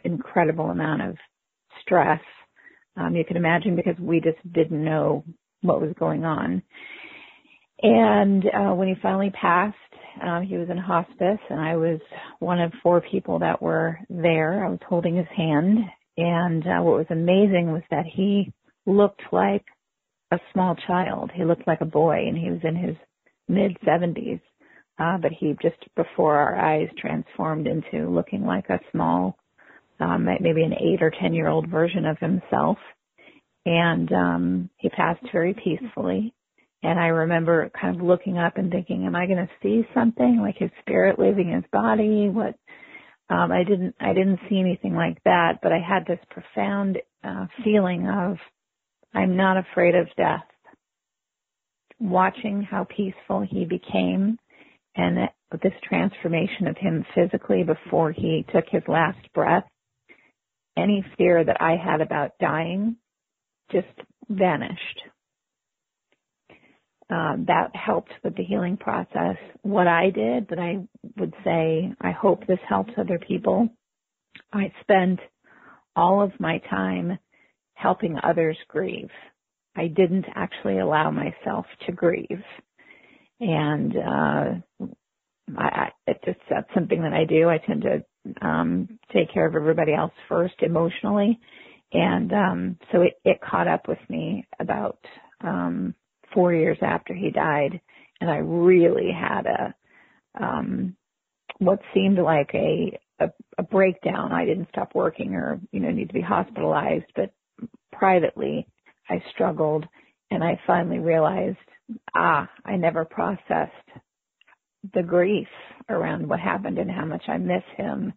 [0.05, 1.17] incredible amount of
[1.83, 2.21] stress.
[2.97, 5.25] Um, you can imagine because we just didn't know
[5.63, 6.63] what was going on.
[7.83, 9.77] And uh, when he finally passed,
[10.23, 12.01] um, he was in hospice, and I was
[12.39, 14.65] one of four people that were there.
[14.65, 15.79] I was holding his hand,
[16.17, 18.53] and uh, what was amazing was that he
[18.87, 19.65] looked like
[20.31, 21.31] a small child.
[21.35, 22.97] He looked like a boy, and he was in his
[23.49, 24.41] mid 70s.
[24.99, 29.37] Uh, but he just before our eyes transformed into looking like a small,
[30.01, 32.79] um, maybe an eight or ten year old version of himself.
[33.67, 36.35] And um, he passed very peacefully.
[36.83, 40.39] And I remember kind of looking up and thinking, am I going to see something
[40.41, 42.29] like his spirit leaving his body?
[42.29, 42.57] What
[43.31, 47.47] um, I didn't I didn't see anything like that, but I had this profound uh,
[47.65, 48.37] feeling of
[49.15, 50.45] I'm not afraid of death.
[51.99, 54.37] Watching how peaceful he became,
[54.95, 55.31] and
[55.63, 59.65] this transformation of him physically before he took his last breath,
[60.77, 62.97] any fear that I had about dying
[63.71, 63.87] just
[64.29, 65.03] vanished
[67.11, 69.37] um, that helped with the healing process.
[69.63, 70.79] What I did, but I
[71.19, 73.69] would say I hope this helps other people.
[74.53, 75.21] I spent
[75.95, 77.19] all of my time
[77.75, 79.11] helping others grieve.
[79.77, 82.43] I didn't actually allow myself to grieve.
[83.41, 84.89] And uh
[85.59, 87.49] I, I it just that's something that I do.
[87.49, 88.05] I tend to
[88.43, 91.39] um take care of everybody else first emotionally.
[91.93, 94.99] And um so it, it caught up with me about
[95.41, 95.95] um
[96.33, 97.81] four years after he died,
[98.21, 99.75] and I really had a
[100.41, 100.97] um,
[101.59, 104.33] what seemed like a, a a breakdown.
[104.33, 107.33] I didn't stop working or you know need to be hospitalized, but
[107.93, 108.67] privately
[109.09, 109.87] I struggled,
[110.31, 111.59] and I finally realized
[112.17, 113.73] ah I never processed
[114.93, 115.49] the grief
[115.89, 118.13] around what happened and how much I miss him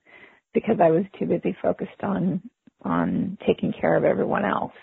[0.53, 2.41] because I was too busy focused on
[2.83, 4.73] on taking care of everyone else.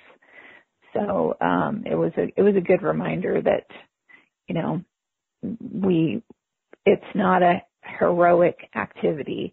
[0.92, 3.66] So um, it was a it was a good reminder that
[4.48, 4.82] you know
[5.42, 6.22] we
[6.86, 7.62] it's not a
[7.98, 9.52] heroic activity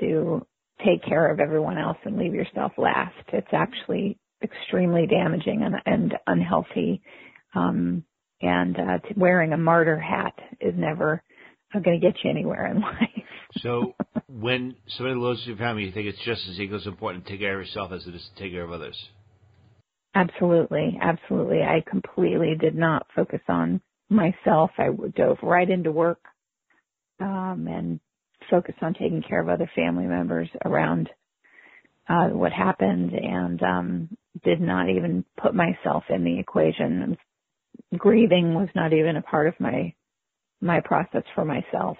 [0.00, 0.46] to
[0.84, 3.14] take care of everyone else and leave yourself last.
[3.32, 7.00] It's actually extremely damaging and, and unhealthy.
[7.54, 8.04] Um,
[8.40, 11.22] and uh, wearing a martyr hat is never
[11.80, 13.24] going to get you anywhere in life.
[13.58, 13.94] so
[14.28, 17.58] when somebody loses your family, you think it's just as equally important to take care
[17.58, 18.96] of yourself as it is to take care of others?
[20.14, 21.62] Absolutely, absolutely.
[21.62, 24.70] I completely did not focus on myself.
[24.76, 26.20] I dove right into work
[27.20, 28.00] um, and
[28.50, 31.08] focused on taking care of other family members around
[32.08, 34.08] uh, what happened, and um,
[34.44, 37.16] did not even put myself in the equation.
[37.96, 39.94] Grieving was not even a part of my
[40.62, 41.96] my process for myself.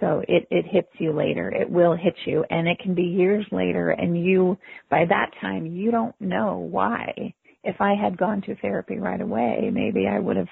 [0.00, 1.50] So it, it hits you later.
[1.50, 4.58] It will hit you and it can be years later and you,
[4.90, 7.34] by that time, you don't know why
[7.64, 10.48] if I had gone to therapy right away, maybe I would have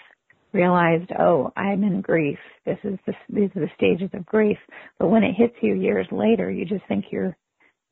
[0.52, 2.38] realized, oh, I'm in grief.
[2.66, 4.58] This is the, these are the stages of grief.
[4.98, 7.36] But when it hits you years later, you just think you're,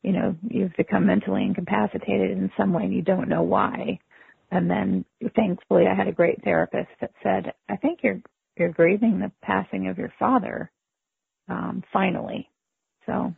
[0.03, 3.99] you know, you've become mentally incapacitated in some way and you don't know why.
[4.51, 5.05] And then
[5.35, 8.19] thankfully I had a great therapist that said, I think you're,
[8.57, 10.71] you're grieving the passing of your father,
[11.49, 12.49] um, finally.
[13.05, 13.33] So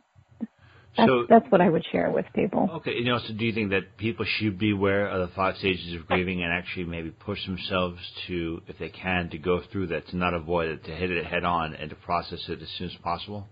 [0.96, 2.68] that's, so, that's what I would share with people.
[2.74, 5.56] Okay, you know, so do you think that people should be aware of the five
[5.56, 9.88] stages of grieving and actually maybe push themselves to, if they can, to go through
[9.88, 12.68] that, to not avoid it, to hit it head on, and to process it as
[12.78, 13.48] soon as possible?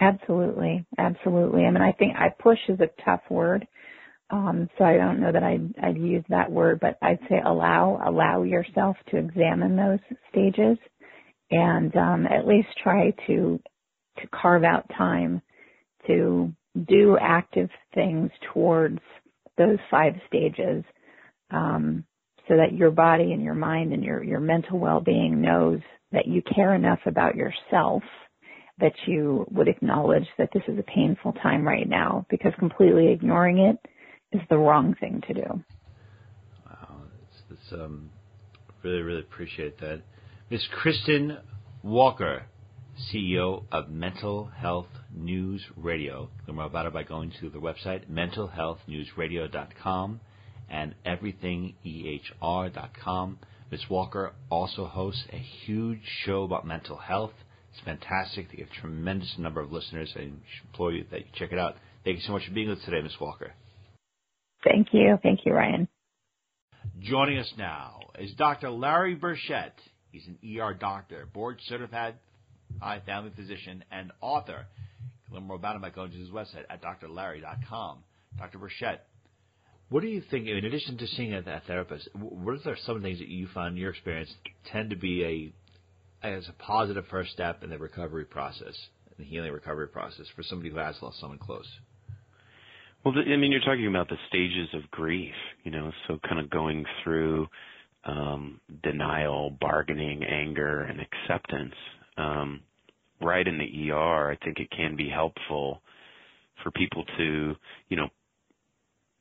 [0.00, 1.64] Absolutely, absolutely.
[1.64, 3.66] I mean, I think I push is a tough word,
[4.30, 8.00] um, so I don't know that I'd, I'd use that word, but I'd say allow,
[8.04, 10.00] allow yourself to examine those
[10.30, 10.78] stages,
[11.50, 13.60] and um, at least try to
[14.20, 15.42] to carve out time
[16.06, 16.50] to
[16.88, 18.98] do active things towards
[19.58, 20.82] those five stages.
[21.50, 22.04] Um,
[22.48, 25.80] so that your body and your mind and your, your mental well-being knows
[26.12, 28.02] that you care enough about yourself
[28.78, 33.58] that you would acknowledge that this is a painful time right now because completely ignoring
[33.58, 33.76] it
[34.36, 35.62] is the wrong thing to do.
[36.66, 38.10] Wow, it's, it's um,
[38.82, 40.02] really, really appreciate that.
[40.50, 41.38] Miss Kristin
[41.82, 42.46] Walker,
[43.12, 46.30] CEO of Mental Health News Radio.
[46.46, 50.20] Learn more about it by going to the website mentalhealthnewsradio.com
[50.68, 53.38] and everythingehr.com.
[53.70, 53.80] Ms.
[53.90, 57.32] Walker also hosts a huge show about mental health.
[57.72, 58.50] It's fantastic.
[58.50, 60.12] They have a tremendous number of listeners.
[60.16, 60.30] I
[60.66, 61.76] implore you that you check it out.
[62.04, 63.20] Thank you so much for being with us today, Ms.
[63.20, 63.52] Walker.
[64.66, 65.18] Thank you.
[65.22, 65.88] Thank you, Ryan.
[67.00, 68.70] Joining us now is Dr.
[68.70, 69.72] Larry Burchett.
[70.10, 72.14] He's an ER doctor, board certified
[73.04, 74.66] family physician, and author.
[74.66, 77.98] You can learn more about him by going to his website at drlarry.com.
[78.38, 78.58] Dr.
[78.58, 78.98] Burchett,
[79.88, 83.18] what do you think, in addition to seeing a, a therapist, what are some things
[83.20, 84.32] that you find in your experience
[84.72, 85.52] tend to be
[86.22, 88.74] a as a positive first step in the recovery process,
[89.16, 91.68] in the healing recovery process for somebody who has lost someone close?
[93.06, 95.32] Well, I mean, you're talking about the stages of grief,
[95.62, 97.46] you know, so kind of going through
[98.04, 101.74] um, denial, bargaining, anger, and acceptance.
[102.18, 102.62] Um,
[103.20, 105.82] right in the ER, I think it can be helpful
[106.64, 107.54] for people to,
[107.90, 108.08] you know,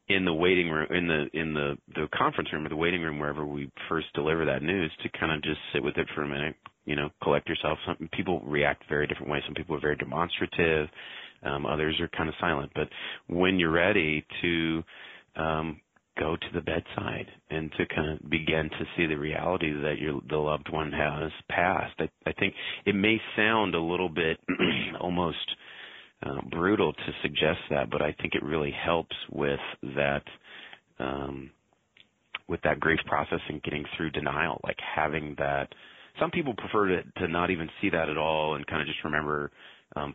[0.08, 3.20] in the waiting room, in the in the the conference room or the waiting room,
[3.20, 6.28] wherever we first deliver that news, to kind of just sit with it for a
[6.28, 6.56] minute,
[6.86, 7.78] you know, collect yourself.
[7.86, 9.44] Some people react very different ways.
[9.46, 10.90] Some people are very demonstrative.
[11.46, 12.72] Um, others are kind of silent.
[12.76, 12.90] But
[13.28, 14.84] when you're ready to
[15.36, 15.80] um,
[16.18, 20.22] go to the bedside and to kind of begin to see the reality that your
[20.30, 21.94] the loved one has passed.
[22.00, 22.54] I, I think
[22.86, 24.40] it may sound a little bit
[25.02, 25.38] almost
[26.26, 29.60] uh, brutal to suggest that, but I think it really helps with
[29.96, 30.24] that
[31.00, 31.52] um,
[32.48, 35.68] with that grief process and getting through denial, like having that.
[36.20, 39.04] Some people prefer to, to not even see that at all and kind of just
[39.04, 39.52] remember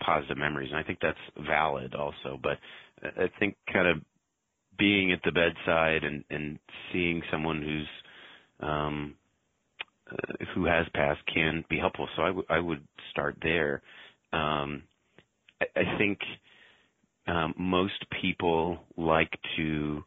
[0.01, 2.39] positive memories, and I think that's valid also.
[2.43, 2.59] But
[3.03, 3.97] I think kind of
[4.79, 6.59] being at the bedside and and
[6.93, 9.15] seeing someone who's um
[10.11, 13.83] uh, who has passed can be helpful so I, w- I would start there
[14.33, 14.83] um
[15.61, 16.19] I, I think
[17.27, 20.05] um most people like to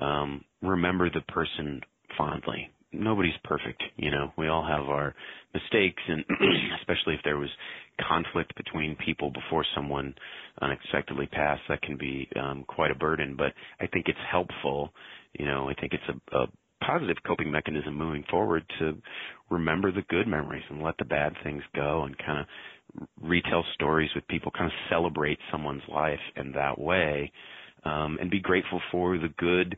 [0.00, 1.80] um remember the person
[2.16, 4.32] fondly nobody's perfect you know.
[4.36, 5.14] We all have our
[5.54, 6.24] mistakes and
[6.80, 7.50] especially if there was
[8.08, 10.14] conflict between people before someone
[10.62, 13.36] unexpectedly passed that can be um quite a burden.
[13.36, 14.90] But i think it's helpful
[15.38, 15.68] you know.
[15.68, 16.46] I think it's a, a
[16.84, 18.96] positive coping mechanism moving forward to
[19.50, 24.10] remember the good memories and let the bad things go and kind of retell stories
[24.14, 27.30] with people kind of celebrate someone's life in that way
[27.84, 29.76] um and be grateful for the good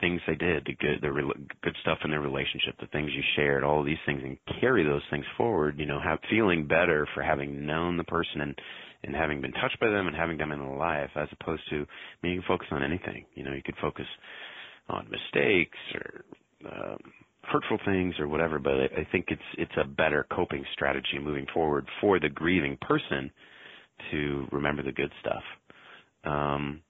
[0.00, 3.22] things they did, the good, the re- good stuff in their relationship, the things you
[3.36, 5.78] shared, all these things, and carry those things forward.
[5.78, 8.58] You know, have feeling better for having known the person and
[9.04, 11.76] and having been touched by them and having them in the life, as opposed to
[11.76, 11.86] I
[12.22, 13.24] mean, you can focus on anything.
[13.34, 14.06] You know, you could focus
[14.88, 16.24] on mistakes or
[16.70, 16.98] um,
[17.42, 18.58] hurtful things or whatever.
[18.58, 22.76] But I, I think it's it's a better coping strategy moving forward for the grieving
[22.80, 23.30] person
[24.10, 25.42] to remember the good stuff.
[26.24, 26.82] Um,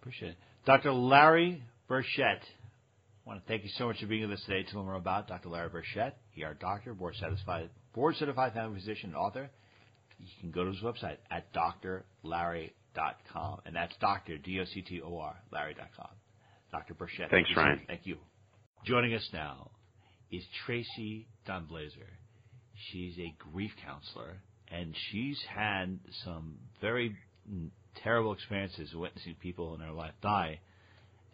[0.00, 0.36] Appreciate it.
[0.66, 0.92] Dr.
[0.92, 2.40] Larry Burchett.
[2.42, 4.96] I want to thank you so much for being with us today to learn more
[4.96, 5.48] about Dr.
[5.48, 6.12] Larry Burchett,
[6.42, 9.48] ER doctor, board certified, board certified family physician and author.
[10.18, 15.00] You can go to his website at drlarry.com, and that's Doctor D O C T
[15.02, 16.08] O R Larry.com.
[16.72, 16.94] Dr.
[16.94, 17.30] Burchett.
[17.30, 17.80] Thanks, thank Ryan.
[17.86, 18.16] Thank you.
[18.84, 19.70] Joining us now
[20.32, 22.10] is Tracee Dunblazier.
[22.90, 24.38] She's a grief counselor,
[24.72, 27.14] and she's had some very
[28.02, 30.60] terrible experiences of witnessing people in her life die.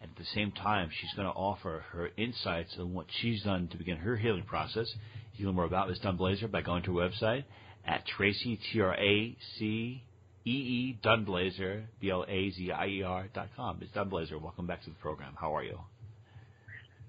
[0.01, 3.69] And at the same time, she's going to offer her insights on what she's done
[3.69, 4.93] to begin her healing process.
[5.33, 5.99] You can learn more about Ms.
[6.03, 7.45] Dunblazier by going to her website
[7.85, 10.03] at Tracee, T R A C
[10.45, 13.79] E E, Dunblazier, B L A Z I E R dot com.
[13.79, 13.89] Ms.
[13.95, 15.35] Dunblazier, welcome back to the program.
[15.39, 15.79] How are you?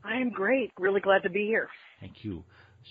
[0.04, 0.70] I am great.
[0.78, 1.68] Really glad to be here.
[2.00, 2.44] Thank you.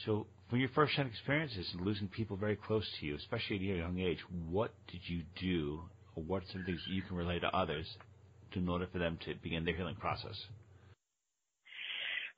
[0.05, 3.78] So, from your first-hand experiences and losing people very close to you, especially at a
[3.78, 4.18] young age,
[4.49, 5.82] what did you do,
[6.16, 7.86] what are some things you can relate to others
[8.55, 10.36] in order for them to begin their healing process?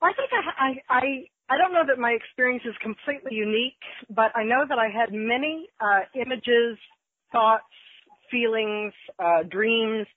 [0.01, 3.79] Well, I think I, I, I, I don't know that my experience is completely unique,
[4.09, 6.77] but I know that I had many uh, images,
[7.31, 7.63] thoughts,
[8.31, 10.07] feelings, uh, dreams,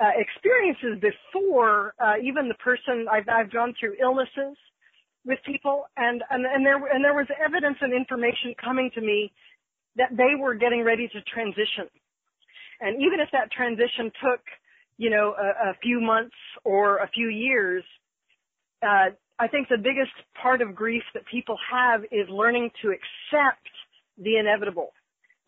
[0.00, 4.56] uh, experiences before uh, even the person I've, I've gone through illnesses
[5.26, 9.30] with people, and, and and there and there was evidence and information coming to me
[9.96, 11.92] that they were getting ready to transition,
[12.80, 14.40] and even if that transition took,
[14.96, 17.84] you know, a, a few months or a few years,
[18.82, 20.12] uh, I think the biggest
[20.42, 23.66] part of grief that people have is learning to accept
[24.18, 24.92] the inevitable,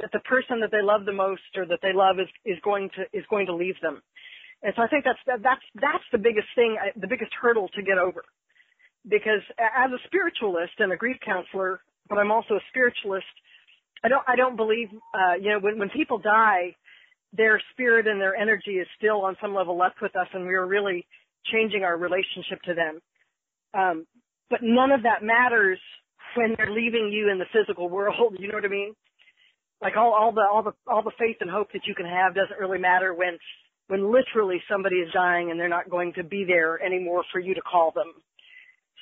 [0.00, 2.90] that the person that they love the most or that they love is, is going
[2.96, 4.02] to, is going to leave them.
[4.62, 7.82] And so I think that's, that's, that's the biggest thing, uh, the biggest hurdle to
[7.82, 8.24] get over.
[9.08, 13.26] Because as a spiritualist and a grief counselor, but I'm also a spiritualist,
[14.04, 16.76] I don't, I don't believe, uh, you know, when, when people die,
[17.32, 20.54] their spirit and their energy is still on some level left with us and we
[20.54, 21.06] are really
[21.52, 23.00] changing our relationship to them.
[23.74, 24.06] Um,
[24.50, 25.78] but none of that matters
[26.36, 28.36] when they're leaving you in the physical world.
[28.38, 28.94] You know what I mean?
[29.80, 32.34] Like all, all the, all the, all the faith and hope that you can have
[32.34, 33.38] doesn't really matter when,
[33.88, 37.54] when literally somebody is dying and they're not going to be there anymore for you
[37.54, 38.12] to call them,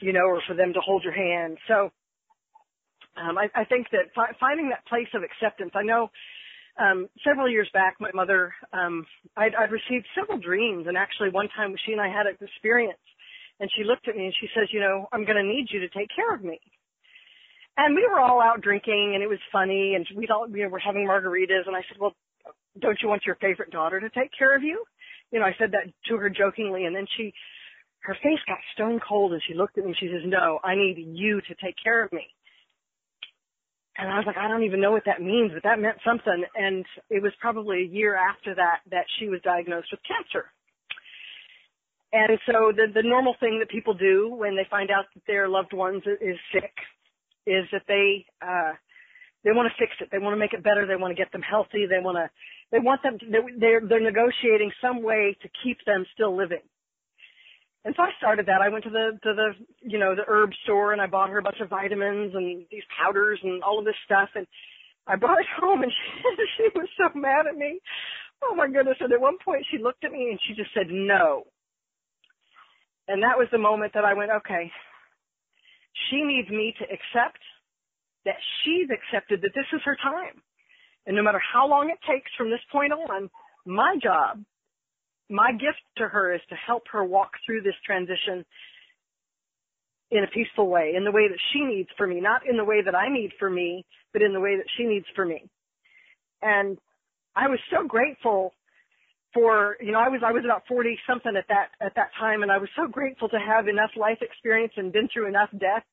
[0.01, 1.59] you know, or for them to hold your hand.
[1.69, 1.91] So,
[3.17, 6.11] um, I, I think that fi- finding that place of acceptance, I know,
[6.79, 9.07] um, several years back, my mother, um,
[9.37, 12.99] I'd, I'd received several dreams, and actually one time she and I had an experience
[13.61, 15.81] and she looked at me and she says, you know, I'm going to need you
[15.81, 16.59] to take care of me.
[17.77, 20.79] And we were all out drinking and it was funny and we all, we were
[20.79, 22.17] having margaritas and I said, well,
[22.81, 24.83] don't you want your favorite daughter to take care of you?
[25.31, 27.33] You know, I said that to her jokingly and then she,
[28.01, 30.75] her face got stone cold and she looked at me and she says, no, I
[30.75, 32.27] need you to take care of me.
[33.99, 36.45] And I was like, I don't even know what that means, but that meant something.
[36.55, 40.47] And it was probably a year after that that she was diagnosed with cancer.
[42.13, 45.49] And so the, the normal thing that people do when they find out that their
[45.49, 46.75] loved ones is sick
[47.47, 48.73] is that they, uh,
[49.45, 50.09] they want to fix it.
[50.11, 50.87] They want to make it better.
[50.87, 51.87] They want to get them healthy.
[51.87, 52.31] They want to,
[52.73, 53.27] they want them, to,
[53.59, 56.63] they're, they're negotiating some way to keep them still living.
[57.85, 58.61] And so I started that.
[58.61, 59.49] I went to the, to the,
[59.81, 62.85] you know, the herb store and I bought her a bunch of vitamins and these
[62.99, 64.29] powders and all of this stuff.
[64.35, 64.47] And
[65.07, 67.81] I brought it home and she, she was so mad at me.
[68.45, 68.99] Oh my goodness.
[69.01, 71.45] And at one point she looked at me and she just said no.
[73.09, 74.71] And that was the moment that I went, okay,
[76.09, 77.41] she needs me to accept
[78.25, 80.41] that she's accepted that this is her time.
[81.07, 83.31] And no matter how long it takes from this point on,
[83.67, 84.45] my job,
[85.31, 88.45] my gift to her is to help her walk through this transition
[90.11, 92.65] in a peaceful way, in the way that she needs for me, not in the
[92.65, 95.49] way that I need for me, but in the way that she needs for me.
[96.43, 96.79] And
[97.37, 98.53] I was so grateful
[99.33, 102.43] for you know I was I was about 40 something at that at that time
[102.43, 105.85] and I was so grateful to have enough life experience and been through enough death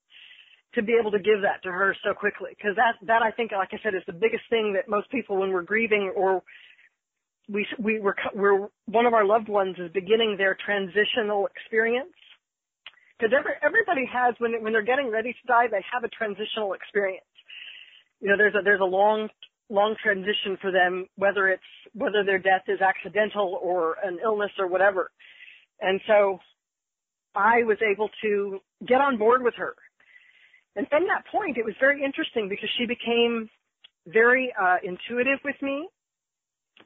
[0.73, 3.51] to be able to give that to her so quickly because that that I think
[3.51, 6.41] like I said is the biggest thing that most people when we're grieving or
[7.49, 12.13] we we were we're one of our loved ones is beginning their transitional experience
[13.17, 16.73] because every, everybody has when when they're getting ready to die they have a transitional
[16.73, 17.25] experience
[18.19, 19.29] you know there's a there's a long
[19.69, 24.67] long transition for them, whether it's whether their death is accidental or an illness or
[24.67, 25.11] whatever.
[25.81, 26.39] And so
[27.35, 29.75] I was able to get on board with her.
[30.75, 33.49] And from that point, it was very interesting because she became
[34.05, 35.87] very uh, intuitive with me.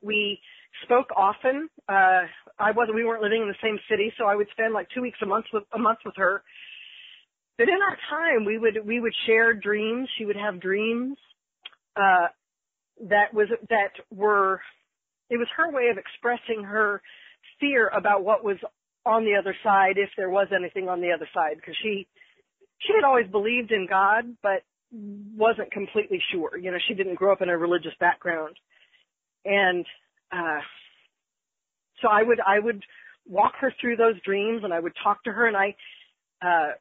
[0.02, 0.40] We
[0.84, 1.70] spoke often.
[1.88, 2.26] Uh,
[2.60, 2.96] I wasn't.
[2.96, 5.26] We weren't living in the same city, so I would spend like two weeks a
[5.26, 6.44] month with a month with her.
[7.58, 10.10] But in our time, we would we would share dreams.
[10.18, 11.18] She would have dreams.
[11.96, 12.28] Uh,
[13.10, 14.62] that was that were
[15.30, 17.02] it was her way of expressing her
[17.60, 18.58] fear about what was
[19.06, 22.08] on the other side if there was anything on the other side because she
[22.80, 27.32] she had always believed in God but wasn't completely sure you know she didn't grow
[27.32, 28.56] up in a religious background
[29.46, 29.86] and
[30.32, 30.60] uh
[32.02, 32.84] so I would I would
[33.28, 35.76] walk her through those dreams and I would talk to her and I
[36.42, 36.72] uh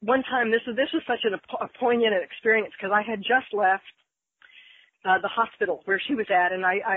[0.00, 3.52] one time this is this was such an, a poignant experience because I had just
[3.52, 3.84] left
[5.04, 6.96] uh, the hospital where she was at, and I, I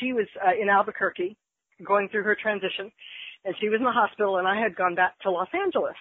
[0.00, 1.36] she was uh, in Albuquerque,
[1.84, 2.90] going through her transition,
[3.44, 5.96] and she was in the hospital, and I had gone back to Los Angeles.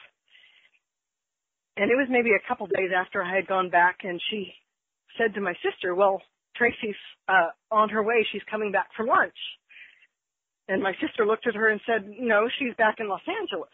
[1.78, 4.54] And it was maybe a couple days after I had gone back, and she
[5.18, 6.22] said to my sister, "Well,
[6.56, 6.96] Tracee's
[7.28, 8.26] uh, on her way.
[8.32, 9.38] She's coming back from lunch."
[10.68, 13.70] And my sister looked at her and said, "No, she's back in Los Angeles."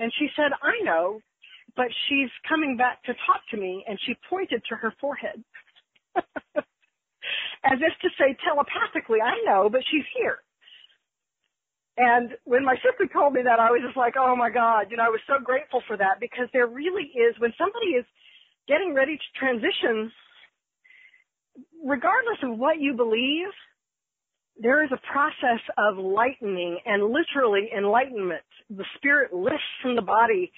[0.00, 1.20] And she said, "I know,
[1.76, 5.44] but she's coming back to talk to me." And she pointed to her forehead.
[7.64, 10.38] As if to say telepathically, I know, but she's here.
[11.96, 14.96] And when my sister told me that, I was just like, oh my God, you
[14.96, 18.04] know, I was so grateful for that because there really is, when somebody is
[18.66, 20.10] getting ready to transition,
[21.84, 23.48] regardless of what you believe,
[24.56, 28.42] there is a process of lightening and literally enlightenment.
[28.70, 30.52] The spirit lifts from the body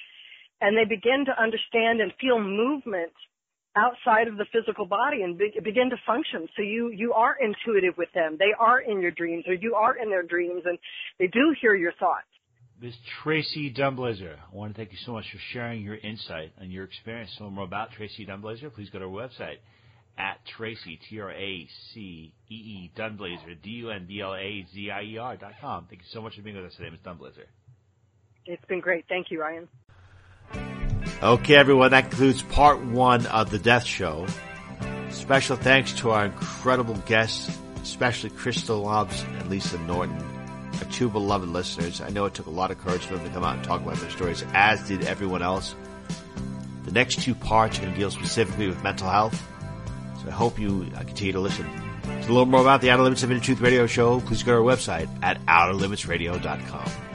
[0.61, 3.13] and they begin to understand and feel movement
[3.77, 6.49] outside of the physical body and be, begin to function.
[6.57, 8.37] So you, you are intuitive with them.
[8.39, 10.79] They are in your dreams or you are in their dreams and
[11.19, 12.27] they do hear your thoughts.
[12.81, 12.95] Ms.
[13.23, 16.85] Tracee Dunblazier, I want to thank you so much for sharing your insight and your
[16.85, 17.35] experience.
[17.39, 19.57] To more about Tracee Dunblazier, please go to our website
[20.19, 25.87] at Tracee, T-R-A-C-E-E, Dunblazier, D-U-N-B-L-A-Z-I-E-R dot com.
[25.89, 27.01] Thank you so much for being with us today, Ms.
[27.05, 27.47] Dunblazier.
[28.47, 29.05] It's been great.
[29.09, 29.69] Thank you, Ryan.
[31.23, 34.27] Okay, everyone, that concludes part one of The Death Show.
[35.11, 37.51] Special thanks to our incredible guests,
[37.83, 40.17] especially Crystal Lobbs and Lisa Norton,
[40.79, 42.01] our two beloved listeners.
[42.01, 43.81] I know it took a lot of courage for them to come out and talk
[43.83, 45.75] about their stories, as did everyone else.
[46.85, 49.56] The next two parts are going to deal specifically with mental health, so
[50.27, 51.67] I hope you uh, continue to listen.
[52.23, 54.59] To learn more about the Outer Limits of Inner Truth Radio Show, please go to
[54.59, 57.07] our website at outerlimitsradio.com.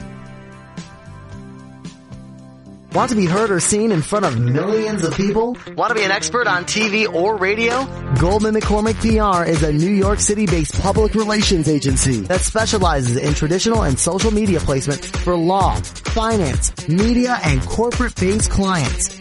[2.94, 5.56] Want to be heard or seen in front of millions of people?
[5.78, 7.86] Want to be an expert on TV or radio?
[8.16, 13.84] Goldman McCormick PR is a New York City-based public relations agency that specializes in traditional
[13.84, 19.21] and social media placement for law, finance, media, and corporate-based clients.